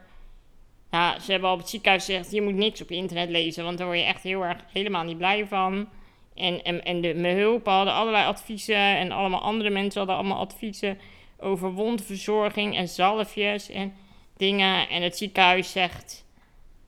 Ja, 0.96 1.20
ze 1.20 1.32
hebben 1.32 1.52
op 1.52 1.58
het 1.58 1.70
ziekenhuis 1.70 2.06
gezegd: 2.06 2.32
je 2.32 2.42
moet 2.42 2.56
niks 2.56 2.82
op 2.82 2.92
internet 2.92 3.30
lezen, 3.30 3.64
want 3.64 3.78
daar 3.78 3.88
word 3.88 4.00
je 4.00 4.06
echt 4.06 4.24
heel 4.24 4.46
erg 4.46 4.58
helemaal 4.72 5.04
niet 5.04 5.18
blij 5.18 5.48
van. 5.48 5.90
En, 6.36 6.84
en, 6.84 7.02
de, 7.02 7.14
mijn 7.14 7.38
hulp 7.38 7.66
hadden 7.66 7.94
allerlei 7.94 8.26
adviezen 8.26 8.76
en 8.76 9.12
allemaal 9.12 9.42
andere 9.42 9.70
mensen 9.70 10.00
hadden 10.00 10.18
allemaal 10.18 10.40
adviezen 10.40 11.00
over 11.40 11.72
wondverzorging 11.72 12.78
en 12.78 12.88
zalfjes 12.88 13.70
en 13.70 13.94
dingen. 14.38 14.90
En 14.90 15.02
het 15.02 15.18
ziekenhuis 15.18 15.72
zegt: 15.72 16.26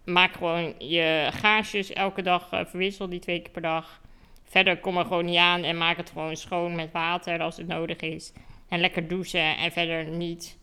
maak 0.05 0.33
gewoon 0.33 0.73
je 0.77 1.29
gaasjes 1.31 1.93
elke 1.93 2.21
dag, 2.21 2.53
uh, 2.53 2.59
verwissel 2.65 3.09
die 3.09 3.19
twee 3.19 3.39
keer 3.41 3.51
per 3.51 3.61
dag. 3.61 4.01
Verder 4.43 4.77
kom 4.77 4.97
er 4.97 5.05
gewoon 5.05 5.25
niet 5.25 5.37
aan 5.37 5.63
en 5.63 5.77
maak 5.77 5.97
het 5.97 6.09
gewoon 6.09 6.35
schoon 6.35 6.75
met 6.75 6.91
water 6.91 7.39
als 7.39 7.57
het 7.57 7.67
nodig 7.67 7.99
is. 7.99 8.33
En 8.69 8.79
lekker 8.79 9.07
douchen 9.07 9.57
en 9.57 9.71
verder 9.71 10.05
niet. 10.05 10.56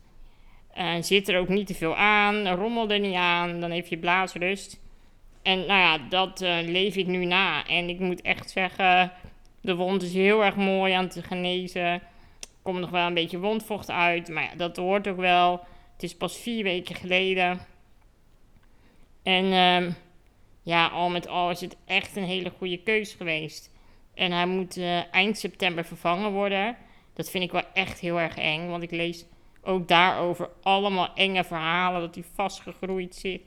Uh, 0.77 0.93
zit 0.99 1.29
er 1.29 1.39
ook 1.39 1.47
niet 1.47 1.67
te 1.67 1.75
veel 1.75 1.95
aan, 1.95 2.47
rommel 2.47 2.89
er 2.89 2.99
niet 2.99 3.15
aan, 3.15 3.59
dan 3.59 3.71
heeft 3.71 3.89
je 3.89 3.97
blaasrust. 3.97 4.79
En 5.41 5.57
nou 5.57 5.79
ja, 5.79 5.97
dat 6.09 6.41
uh, 6.41 6.57
leef 6.61 6.95
ik 6.95 7.07
nu 7.07 7.25
na. 7.25 7.67
En 7.67 7.89
ik 7.89 7.99
moet 7.99 8.21
echt 8.21 8.49
zeggen, 8.49 9.11
de 9.61 9.75
wond 9.75 10.01
is 10.01 10.13
heel 10.13 10.43
erg 10.43 10.55
mooi 10.55 10.93
aan 10.93 11.07
te 11.07 11.23
genezen 11.23 12.01
komt 12.65 12.79
nog 12.79 12.89
wel 12.89 13.07
een 13.07 13.13
beetje 13.13 13.39
wondvocht 13.39 13.89
uit. 13.89 14.27
Maar 14.27 14.43
ja, 14.43 14.55
dat 14.55 14.77
hoort 14.77 15.07
ook 15.07 15.17
wel. 15.17 15.51
Het 15.93 16.03
is 16.03 16.15
pas 16.15 16.37
vier 16.37 16.63
weken 16.63 16.95
geleden. 16.95 17.59
En 19.23 19.53
um, 19.53 19.95
ja, 20.61 20.87
al 20.87 21.09
met 21.09 21.27
al 21.27 21.49
is 21.49 21.61
het 21.61 21.77
echt 21.85 22.15
een 22.15 22.23
hele 22.23 22.51
goede 22.57 22.77
keus 22.77 23.13
geweest. 23.13 23.71
En 24.13 24.31
hij 24.31 24.45
moet 24.45 24.77
uh, 24.77 25.13
eind 25.13 25.37
september 25.37 25.85
vervangen 25.85 26.31
worden. 26.31 26.77
Dat 27.13 27.29
vind 27.29 27.43
ik 27.43 27.51
wel 27.51 27.63
echt 27.73 27.99
heel 27.99 28.19
erg 28.19 28.37
eng. 28.37 28.69
Want 28.69 28.83
ik 28.83 28.91
lees 28.91 29.25
ook 29.65 29.87
daarover 29.87 30.49
allemaal 30.61 31.13
enge 31.15 31.43
verhalen. 31.43 32.01
Dat 32.01 32.15
hij 32.15 32.23
vastgegroeid 32.33 33.15
zit. 33.15 33.41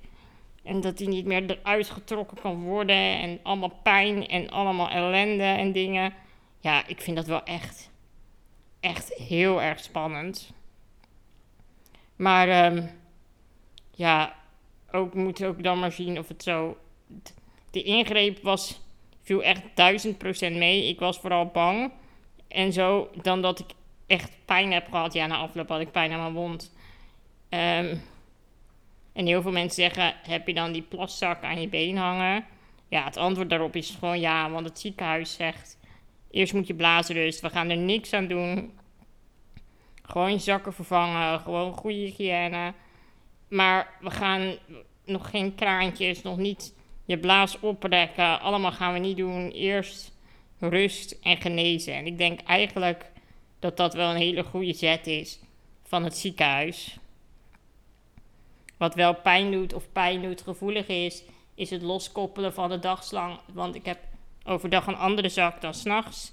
En 0.62 0.80
dat 0.80 0.98
die 0.98 1.08
niet 1.08 1.24
meer 1.24 1.50
eruit 1.50 1.90
getrokken 1.90 2.40
kan 2.40 2.62
worden. 2.62 3.20
En 3.20 3.40
allemaal 3.42 3.78
pijn 3.82 4.28
en 4.28 4.50
allemaal 4.50 4.88
ellende 4.88 5.42
en 5.42 5.72
dingen. 5.72 6.14
Ja, 6.60 6.86
ik 6.86 7.00
vind 7.00 7.16
dat 7.16 7.26
wel 7.26 7.42
echt, 7.42 7.90
echt 8.80 9.14
heel 9.14 9.62
erg 9.62 9.80
spannend. 9.80 10.52
Maar 12.16 12.48
ehm, 12.48 12.86
ja, 13.90 14.34
ook 14.92 15.14
moet 15.14 15.44
ook 15.44 15.62
dan 15.62 15.78
maar 15.78 15.92
zien 15.92 16.18
of 16.18 16.28
het 16.28 16.42
zo. 16.42 16.76
De 17.70 17.82
ingreep 17.82 18.42
was, 18.42 18.80
viel 19.22 19.42
echt 19.42 19.62
duizend 19.74 20.18
procent 20.18 20.56
mee. 20.56 20.88
Ik 20.88 20.98
was 20.98 21.18
vooral 21.18 21.46
bang. 21.46 21.92
En 22.48 22.72
zo, 22.72 23.10
dan 23.22 23.42
dat 23.42 23.58
ik 23.58 23.70
echt 24.08 24.30
pijn 24.44 24.72
heb 24.72 24.88
gehad. 24.90 25.12
Ja, 25.12 25.26
na 25.26 25.36
afloop 25.36 25.68
had 25.68 25.80
ik 25.80 25.90
pijn 25.90 26.12
aan 26.12 26.20
mijn 26.20 26.32
wond. 26.32 26.74
Ehm, 27.48 27.96
en 29.12 29.26
heel 29.26 29.42
veel 29.42 29.52
mensen 29.52 29.82
zeggen: 29.82 30.14
heb 30.22 30.46
je 30.46 30.54
dan 30.54 30.72
die 30.72 30.82
plaszak 30.82 31.42
aan 31.42 31.60
je 31.60 31.68
been 31.68 31.96
hangen? 31.96 32.44
Ja, 32.88 33.04
het 33.04 33.16
antwoord 33.16 33.50
daarop 33.50 33.76
is 33.76 33.96
gewoon 33.98 34.20
ja, 34.20 34.50
want 34.50 34.66
het 34.66 34.78
ziekenhuis 34.78 35.34
zegt: 35.34 35.78
eerst 36.30 36.52
moet 36.52 36.66
je 36.66 36.74
blaasrust, 36.74 37.40
we 37.40 37.50
gaan 37.50 37.70
er 37.70 37.76
niks 37.76 38.12
aan 38.12 38.26
doen. 38.26 38.72
Gewoon 40.02 40.40
zakken 40.40 40.72
vervangen, 40.72 41.40
gewoon 41.40 41.72
goede 41.72 41.96
hygiëne. 41.96 42.72
Maar 43.48 43.96
we 44.00 44.10
gaan 44.10 44.54
nog 45.04 45.30
geen 45.30 45.54
kraantjes, 45.54 46.22
nog 46.22 46.36
niet 46.36 46.74
je 47.04 47.18
blaas 47.18 47.60
oprekken. 47.60 48.40
Allemaal 48.40 48.72
gaan 48.72 48.92
we 48.92 48.98
niet 48.98 49.16
doen. 49.16 49.50
Eerst 49.50 50.12
rust 50.58 51.18
en 51.22 51.36
genezen. 51.36 51.94
En 51.94 52.06
ik 52.06 52.18
denk 52.18 52.40
eigenlijk 52.40 53.10
dat 53.58 53.76
dat 53.76 53.94
wel 53.94 54.10
een 54.10 54.16
hele 54.16 54.44
goede 54.44 54.72
zet 54.72 55.06
is 55.06 55.40
van 55.82 56.04
het 56.04 56.16
ziekenhuis. 56.16 56.98
Wat 58.76 58.94
wel 58.94 59.14
pijn 59.14 59.50
doet 59.50 59.74
of 59.74 59.92
pijn 59.92 60.22
doet 60.22 60.42
gevoelig 60.42 60.86
is, 60.86 61.22
is 61.54 61.70
het 61.70 61.82
loskoppelen 61.82 62.54
van 62.54 62.68
de 62.68 62.78
dagslang. 62.78 63.38
Want 63.52 63.74
ik 63.74 63.84
heb 63.84 63.98
overdag 64.44 64.86
een 64.86 64.96
andere 64.96 65.28
zak 65.28 65.60
dan 65.60 65.74
s'nachts. 65.74 66.32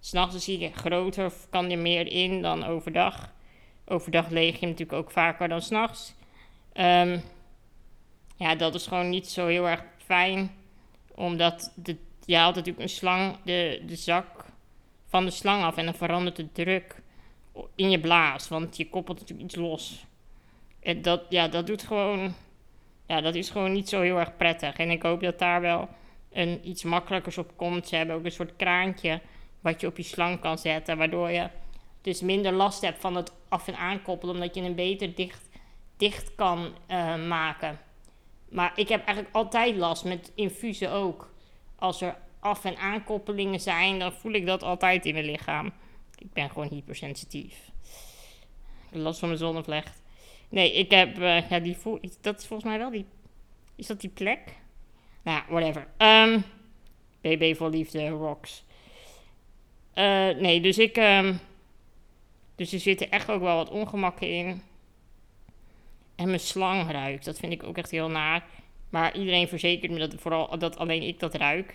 S'nachts 0.00 0.44
zie 0.44 0.58
je 0.58 0.72
groter, 0.72 1.32
kan 1.50 1.70
er 1.70 1.78
meer 1.78 2.06
in 2.06 2.42
dan 2.42 2.64
overdag. 2.64 3.32
Overdag 3.86 4.28
leeg 4.28 4.60
je 4.60 4.66
natuurlijk 4.66 4.98
ook 4.98 5.10
vaker 5.10 5.48
dan 5.48 5.62
s'nachts. 5.62 6.14
Um, 6.74 7.22
ja, 8.36 8.54
dat 8.54 8.74
is 8.74 8.86
gewoon 8.86 9.08
niet 9.08 9.28
zo 9.28 9.46
heel 9.46 9.68
erg 9.68 9.84
fijn. 9.96 10.54
Omdat 11.14 11.72
de, 11.74 11.96
je 12.24 12.36
haalt 12.36 12.54
natuurlijk 12.54 12.82
een 12.82 12.88
slang, 12.88 13.36
de, 13.44 13.82
de 13.86 13.96
zak 13.96 14.44
van 15.10 15.24
de 15.24 15.30
slang 15.30 15.62
af. 15.62 15.76
En 15.76 15.84
dan 15.84 15.94
verandert 15.94 16.36
de 16.36 16.52
druk 16.52 17.02
in 17.74 17.90
je 17.90 18.00
blaas. 18.00 18.48
Want 18.48 18.76
je 18.76 18.88
koppelt 18.88 19.18
natuurlijk 19.20 19.48
iets 19.48 19.58
los. 19.58 20.06
En 20.80 21.02
dat, 21.02 21.22
ja, 21.28 21.48
dat 21.48 21.66
doet 21.66 21.82
gewoon... 21.82 22.34
Ja, 23.06 23.20
dat 23.20 23.34
is 23.34 23.50
gewoon 23.50 23.72
niet 23.72 23.88
zo 23.88 24.00
heel 24.00 24.18
erg 24.18 24.36
prettig. 24.36 24.76
En 24.76 24.90
ik 24.90 25.02
hoop 25.02 25.20
dat 25.20 25.38
daar 25.38 25.60
wel 25.60 25.88
een, 26.32 26.68
iets 26.68 26.82
makkelijkers 26.82 27.38
op 27.38 27.52
komt. 27.56 27.88
Ze 27.88 27.96
hebben 27.96 28.16
ook 28.16 28.24
een 28.24 28.32
soort 28.32 28.56
kraantje 28.56 29.20
wat 29.60 29.80
je 29.80 29.86
op 29.86 29.96
je 29.96 30.02
slang 30.02 30.40
kan 30.40 30.58
zetten. 30.58 30.96
Waardoor 30.96 31.30
je 31.30 31.48
dus 32.00 32.20
minder 32.20 32.52
last 32.52 32.82
hebt 32.82 33.00
van 33.00 33.16
het 33.16 33.32
af- 33.48 33.68
en 33.68 33.76
aankoppelen. 33.76 34.34
Omdat 34.34 34.54
je 34.54 34.62
een 34.62 34.74
beter 34.74 35.14
dicht, 35.14 35.48
dicht 35.96 36.34
kan 36.34 36.74
uh, 36.88 37.26
maken. 37.26 37.78
Maar 38.48 38.72
ik 38.74 38.88
heb 38.88 39.04
eigenlijk 39.04 39.36
altijd 39.36 39.76
last 39.76 40.04
met 40.04 40.32
infusen 40.34 40.90
ook. 40.90 41.30
Als 41.76 42.00
er 42.00 42.16
af- 42.40 42.64
en 42.64 42.76
aankoppelingen 42.76 43.60
zijn, 43.60 43.98
dan 43.98 44.12
voel 44.12 44.32
ik 44.32 44.46
dat 44.46 44.62
altijd 44.62 45.06
in 45.06 45.12
mijn 45.12 45.24
lichaam. 45.24 45.72
Ik 46.18 46.32
ben 46.32 46.50
gewoon 46.50 46.68
hypersensitief. 46.68 47.70
Last 48.90 49.18
van 49.18 49.28
mijn 49.28 49.40
zonnevlecht. 49.40 50.02
Nee, 50.48 50.72
ik 50.72 50.90
heb, 50.90 51.18
uh, 51.18 51.50
ja, 51.50 51.58
die 51.58 51.76
voel, 51.76 52.00
dat 52.20 52.38
is 52.38 52.46
volgens 52.46 52.68
mij 52.68 52.78
wel 52.78 52.90
die, 52.90 53.06
is 53.76 53.86
dat 53.86 54.00
die 54.00 54.10
plek? 54.10 54.40
Nou, 55.22 55.42
whatever. 55.48 55.80
Um, 55.80 55.88
ehm, 55.96 56.40
BB 57.20 57.56
voor 57.56 57.70
liefde, 57.70 58.08
rocks. 58.08 58.64
Uh, 59.94 60.28
nee, 60.28 60.60
dus 60.60 60.78
ik, 60.78 60.96
um, 60.96 61.40
dus 62.54 62.72
er 62.72 62.80
zitten 62.80 63.10
echt 63.10 63.30
ook 63.30 63.40
wel 63.40 63.56
wat 63.56 63.70
ongemakken 63.70 64.28
in. 64.28 64.62
En 66.14 66.26
mijn 66.26 66.40
slang 66.40 66.90
ruikt. 66.90 67.24
Dat 67.24 67.38
vind 67.38 67.52
ik 67.52 67.62
ook 67.62 67.78
echt 67.78 67.90
heel 67.90 68.08
naar. 68.08 68.44
Maar 68.88 69.16
iedereen 69.16 69.48
verzekert 69.48 69.92
me 69.92 69.98
dat, 69.98 70.14
vooral, 70.18 70.58
dat 70.58 70.76
alleen 70.76 71.02
ik 71.02 71.20
dat 71.20 71.34
ruik. 71.34 71.74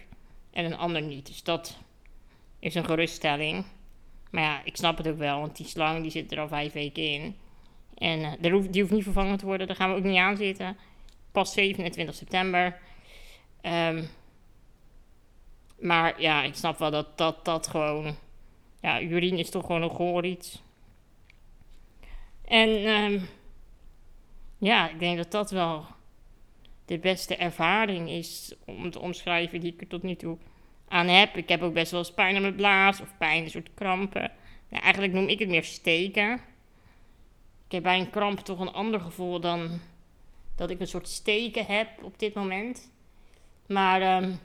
En 0.55 0.65
een 0.65 0.77
ander 0.77 1.01
niet. 1.01 1.25
Dus 1.25 1.43
dat 1.43 1.77
is 2.59 2.75
een 2.75 2.85
geruststelling. 2.85 3.65
Maar 4.31 4.43
ja, 4.43 4.61
ik 4.63 4.75
snap 4.75 4.97
het 4.97 5.07
ook 5.07 5.17
wel. 5.17 5.39
Want 5.39 5.57
die 5.57 5.65
slang 5.65 6.01
die 6.01 6.11
zit 6.11 6.31
er 6.31 6.39
al 6.39 6.47
vijf 6.47 6.73
weken 6.73 7.03
in. 7.03 7.35
En 7.97 8.19
uh, 8.19 8.31
die, 8.39 8.51
hoeft, 8.51 8.73
die 8.73 8.81
hoeft 8.81 8.93
niet 8.93 9.03
vervangen 9.03 9.37
te 9.37 9.45
worden. 9.45 9.67
Daar 9.67 9.75
gaan 9.75 9.89
we 9.89 9.95
ook 9.95 10.03
niet 10.03 10.17
aan 10.17 10.37
zitten. 10.37 10.77
Pas 11.31 11.53
27 11.53 12.15
september. 12.15 12.79
Um, 13.61 14.09
maar 15.79 16.21
ja, 16.21 16.43
ik 16.43 16.55
snap 16.55 16.77
wel 16.77 16.91
dat 16.91 17.17
dat, 17.17 17.45
dat 17.45 17.67
gewoon... 17.67 18.15
Ja, 18.81 19.01
urine 19.01 19.39
is 19.39 19.49
toch 19.49 19.65
gewoon 19.65 19.81
een 19.81 19.95
goor 19.95 20.25
iets. 20.25 20.61
En... 22.45 22.69
Um, 22.69 23.27
ja, 24.57 24.89
ik 24.89 24.99
denk 24.99 25.17
dat 25.17 25.31
dat 25.31 25.51
wel 25.51 25.85
de 26.85 26.97
beste 26.97 27.35
ervaring 27.35 28.09
is 28.09 28.55
om 28.65 28.91
te 28.91 28.99
omschrijven 28.99 29.59
die 29.59 29.73
ik 29.73 29.81
er 29.81 29.87
tot 29.87 30.03
nu 30.03 30.15
toe 30.15 30.37
aan 30.87 31.07
heb. 31.07 31.37
Ik 31.37 31.49
heb 31.49 31.61
ook 31.61 31.73
best 31.73 31.91
wel 31.91 31.99
eens 31.99 32.13
pijn 32.13 32.35
aan 32.35 32.41
mijn 32.41 32.55
blaas 32.55 33.01
of 33.01 33.17
pijn, 33.17 33.43
een 33.43 33.49
soort 33.49 33.73
krampen. 33.73 34.31
Eigenlijk 34.69 35.13
noem 35.13 35.27
ik 35.27 35.39
het 35.39 35.49
meer 35.49 35.63
steken. 35.63 36.33
Ik 37.65 37.71
heb 37.71 37.83
bij 37.83 37.99
een 37.99 38.09
kramp 38.09 38.39
toch 38.39 38.59
een 38.59 38.73
ander 38.73 38.99
gevoel 38.99 39.39
dan 39.39 39.79
dat 40.55 40.69
ik 40.69 40.79
een 40.79 40.87
soort 40.87 41.07
steken 41.07 41.65
heb 41.65 42.03
op 42.03 42.19
dit 42.19 42.33
moment. 42.33 42.91
Maar 43.67 44.23
um, 44.23 44.39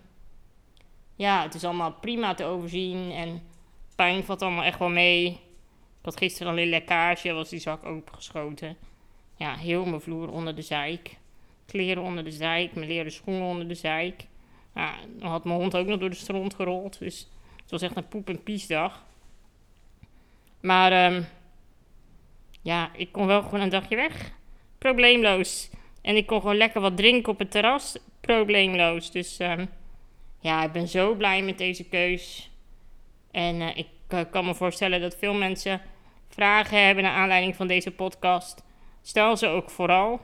ja, 1.17 1.43
het 1.43 1.55
is 1.55 1.65
allemaal 1.65 1.93
prima 1.93 2.35
te 2.35 2.45
overzien 2.45 3.11
en 3.11 3.43
pijn 3.97 4.25
valt 4.25 4.43
allemaal 4.43 4.65
echt 4.65 4.79
wel 4.79 4.89
mee. 4.89 5.27
Ik 5.27 6.07
had 6.07 6.17
gisteren 6.17 6.53
al 6.53 6.59
een 6.59 6.69
lekkage, 6.69 7.33
was 7.33 7.49
die 7.49 7.59
zak 7.59 7.85
opengeschoten 7.85 8.77
ja, 9.41 9.57
heel 9.57 9.85
mijn 9.85 10.01
vloer 10.01 10.31
onder 10.31 10.55
de 10.55 10.63
zijk. 10.63 11.17
Kleren 11.71 12.03
onder 12.03 12.25
de 12.25 12.31
zijk, 12.31 12.75
mijn 12.75 12.87
leren 12.89 13.13
schoenen 13.13 13.47
onder 13.47 13.69
de 13.69 13.75
zijk. 13.75 14.27
Ja, 14.75 14.95
dan 15.19 15.31
had 15.31 15.45
mijn 15.45 15.59
hond 15.59 15.77
ook 15.77 15.87
nog 15.87 15.99
door 15.99 16.11
de 16.11 16.17
stront 16.17 16.55
gerold. 16.55 16.99
Dus 16.99 17.29
het 17.63 17.71
was 17.71 17.83
echt 17.83 17.97
een 17.97 18.09
poep- 18.09 18.29
en 18.29 18.43
piesdag. 18.43 19.05
Maar 20.61 21.13
um, 21.13 21.27
ja, 22.63 22.91
ik 22.97 23.13
kon 23.13 23.27
wel 23.27 23.43
gewoon 23.43 23.61
een 23.61 23.69
dagje 23.69 23.97
weg. 23.97 24.33
Probleemloos. 24.79 25.71
En 26.03 26.17
ik 26.17 26.27
kon 26.27 26.41
gewoon 26.41 26.57
lekker 26.57 26.81
wat 26.81 26.97
drinken 26.97 27.33
op 27.33 27.39
het 27.39 27.51
terras. 27.51 27.97
Probleemloos. 28.21 29.11
Dus 29.11 29.39
um, 29.39 29.69
ja, 30.41 30.65
ik 30.65 30.73
ben 30.73 30.89
zo 30.89 31.15
blij 31.15 31.43
met 31.43 31.59
deze 31.59 31.85
keus. 31.85 32.51
En 33.31 33.61
uh, 33.61 33.77
ik 33.77 33.89
uh, 34.09 34.21
kan 34.31 34.45
me 34.45 34.55
voorstellen 34.55 35.01
dat 35.01 35.17
veel 35.17 35.35
mensen 35.35 35.81
vragen 36.29 36.85
hebben 36.85 37.05
naar 37.05 37.17
aanleiding 37.17 37.57
van 37.57 37.67
deze 37.67 37.91
podcast. 37.91 38.65
Stel 39.03 39.37
ze 39.37 39.47
ook 39.47 39.71
vooral. 39.71 40.21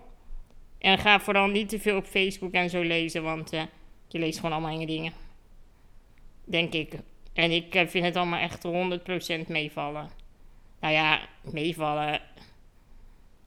En 0.86 0.98
ga 0.98 1.20
vooral 1.20 1.46
niet 1.46 1.68
te 1.68 1.80
veel 1.80 1.96
op 1.96 2.06
Facebook 2.06 2.52
en 2.52 2.70
zo 2.70 2.82
lezen, 2.82 3.22
want 3.22 3.52
uh, 3.52 3.62
je 4.08 4.18
leest 4.18 4.36
gewoon 4.36 4.52
allemaal 4.52 4.72
enge 4.72 4.86
dingen. 4.86 5.12
Denk 6.44 6.72
ik. 6.72 6.92
En 7.32 7.50
ik 7.50 7.74
uh, 7.74 7.86
vind 7.86 8.04
het 8.04 8.16
allemaal 8.16 8.40
echt 8.40 8.66
100% 9.44 9.46
meevallen. 9.46 10.10
Nou 10.80 10.94
ja, 10.94 11.20
meevallen. 11.40 12.20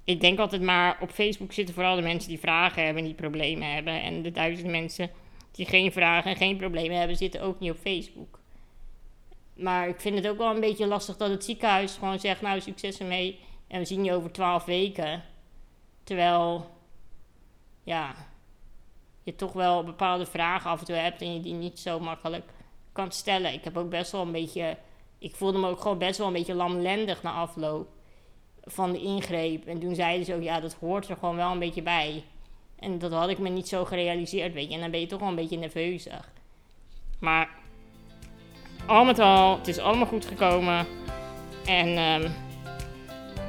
Ik 0.04 0.22
denk 0.22 0.40
altijd 0.40 0.62
maar, 0.62 0.98
op 1.02 1.12
Facebook 1.12 1.54
zitten 1.54 1.76
vooral 1.76 1.96
de 1.96 2.02
mensen 2.02 2.30
die 2.30 2.40
vragen 2.40 2.84
hebben 2.84 3.02
en 3.02 3.08
die 3.08 3.18
problemen 3.18 3.74
hebben. 3.74 4.02
En 4.02 4.22
de 4.22 4.32
duizend 4.32 4.70
mensen 4.70 5.12
die 5.52 5.66
geen 5.66 5.92
vragen 5.92 6.32
en 6.32 6.38
geen 6.38 6.58
problemen 6.58 6.98
hebben, 6.98 7.18
zitten 7.18 7.42
ook 7.42 7.60
niet 7.60 7.72
op 7.72 7.78
Facebook. 7.78 8.40
Maar 9.54 9.88
ik 9.88 10.02
vind 10.02 10.16
het 10.16 10.28
ook 10.28 10.38
wel 10.38 10.54
een 10.54 10.60
beetje 10.60 10.88
lastig 10.88 11.18
dat 11.18 11.30
het 11.30 11.44
ziekenhuis 11.44 11.96
gewoon 11.96 12.20
zegt, 12.20 12.42
nou 12.42 12.62
succes 12.62 13.00
ermee. 13.00 13.40
En 13.68 13.80
we 13.80 13.86
zien 13.86 14.04
je 14.04 14.14
over 14.14 14.32
twaalf 14.32 14.66
weken. 14.66 15.24
Terwijl, 16.04 16.78
ja, 17.84 18.16
je 19.24 19.36
toch 19.36 19.54
wel 19.54 19.84
bepaalde 19.84 20.26
vragen 20.26 20.70
af 20.70 20.80
en 20.80 20.86
toe 20.86 20.96
hebt 20.96 21.22
en 21.22 21.34
je 21.34 21.40
die 21.40 21.54
niet 21.54 21.80
zo 21.80 22.00
makkelijk 22.00 22.50
kan 22.92 23.12
stellen. 23.12 23.54
Ik 23.54 23.64
heb 23.64 23.78
ook 23.78 23.90
best 23.90 24.12
wel 24.12 24.22
een 24.22 24.32
beetje, 24.32 24.78
ik 25.18 25.36
voelde 25.36 25.58
me 25.58 25.68
ook 25.68 25.82
gewoon 25.82 25.98
best 25.98 26.18
wel 26.18 26.28
een 26.28 26.34
beetje 26.34 26.54
lamlendig 26.54 27.24
na 27.24 27.32
afloop 27.32 27.88
van 28.64 28.92
de 28.92 29.02
ingreep. 29.02 29.66
En 29.66 29.80
toen 29.80 29.96
zeiden 29.96 30.26
ze 30.26 30.36
ook, 30.36 30.42
ja, 30.42 30.60
dat 30.60 30.74
hoort 30.74 31.10
er 31.10 31.18
gewoon 31.18 31.36
wel 31.36 31.52
een 31.52 31.60
beetje 31.60 31.82
bij. 31.82 32.24
En 32.80 33.00
dat 33.00 33.12
had 33.12 33.30
ik 33.30 33.40
me 33.40 33.50
niet 33.50 33.68
zo 33.68 33.86
gerealiseerd, 33.86 34.54
weet 34.54 34.68
je. 34.68 34.74
En 34.74 34.82
dan 34.82 34.92
ben 34.92 35.00
je 35.00 35.06
toch 35.06 35.20
wel 35.20 35.30
een 35.30 35.36
beetje 35.36 35.58
nerveusig. 35.58 36.32
Maar 37.20 37.50
al 38.86 39.06
met 39.06 39.20
al, 39.20 39.58
het 39.58 39.68
is 39.68 39.80
allemaal 39.80 40.06
goed 40.06 40.26
gekomen. 40.26 40.88
En 41.66 41.98
um, 41.98 42.32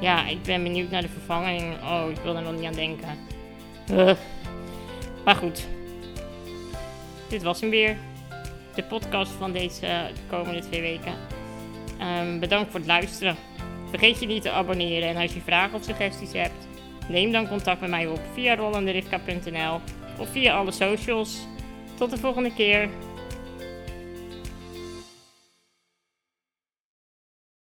ja, 0.01 0.27
ik 0.27 0.43
ben 0.43 0.62
benieuwd 0.62 0.90
naar 0.90 1.03
de 1.03 1.09
vervanging. 1.09 1.83
Oh, 1.83 2.05
ik 2.11 2.16
wil 2.16 2.37
er 2.37 2.43
nog 2.43 2.55
niet 2.55 2.64
aan 2.64 2.73
denken. 2.73 3.19
Uh. 3.92 4.12
Maar 5.24 5.35
goed. 5.35 5.66
Dit 7.29 7.42
was 7.42 7.61
hem 7.61 7.70
weer. 7.70 7.96
De 8.74 8.83
podcast 8.83 9.33
van 9.33 9.53
deze 9.53 9.81
de 9.81 10.20
komende 10.29 10.61
twee 10.61 10.81
weken. 10.81 11.12
Um, 12.00 12.40
bedankt 12.40 12.70
voor 12.70 12.81
het 12.81 12.88
luisteren. 12.88 13.37
Vergeet 13.88 14.20
je 14.20 14.26
niet 14.26 14.42
te 14.42 14.50
abonneren. 14.50 15.09
En 15.09 15.16
als 15.16 15.35
je 15.35 15.40
vragen 15.40 15.79
of 15.79 15.85
suggesties 15.85 16.33
hebt, 16.33 16.68
neem 17.09 17.33
dan 17.33 17.48
contact 17.48 17.81
met 17.81 17.90
mij 17.90 18.07
op 18.07 18.20
via 18.33 18.57
rollanderivka.nl 18.57 19.81
of 20.18 20.29
via 20.31 20.57
alle 20.57 20.70
socials. 20.72 21.38
Tot 21.94 22.11
de 22.11 22.16
volgende 22.16 22.55
keer. 22.55 22.88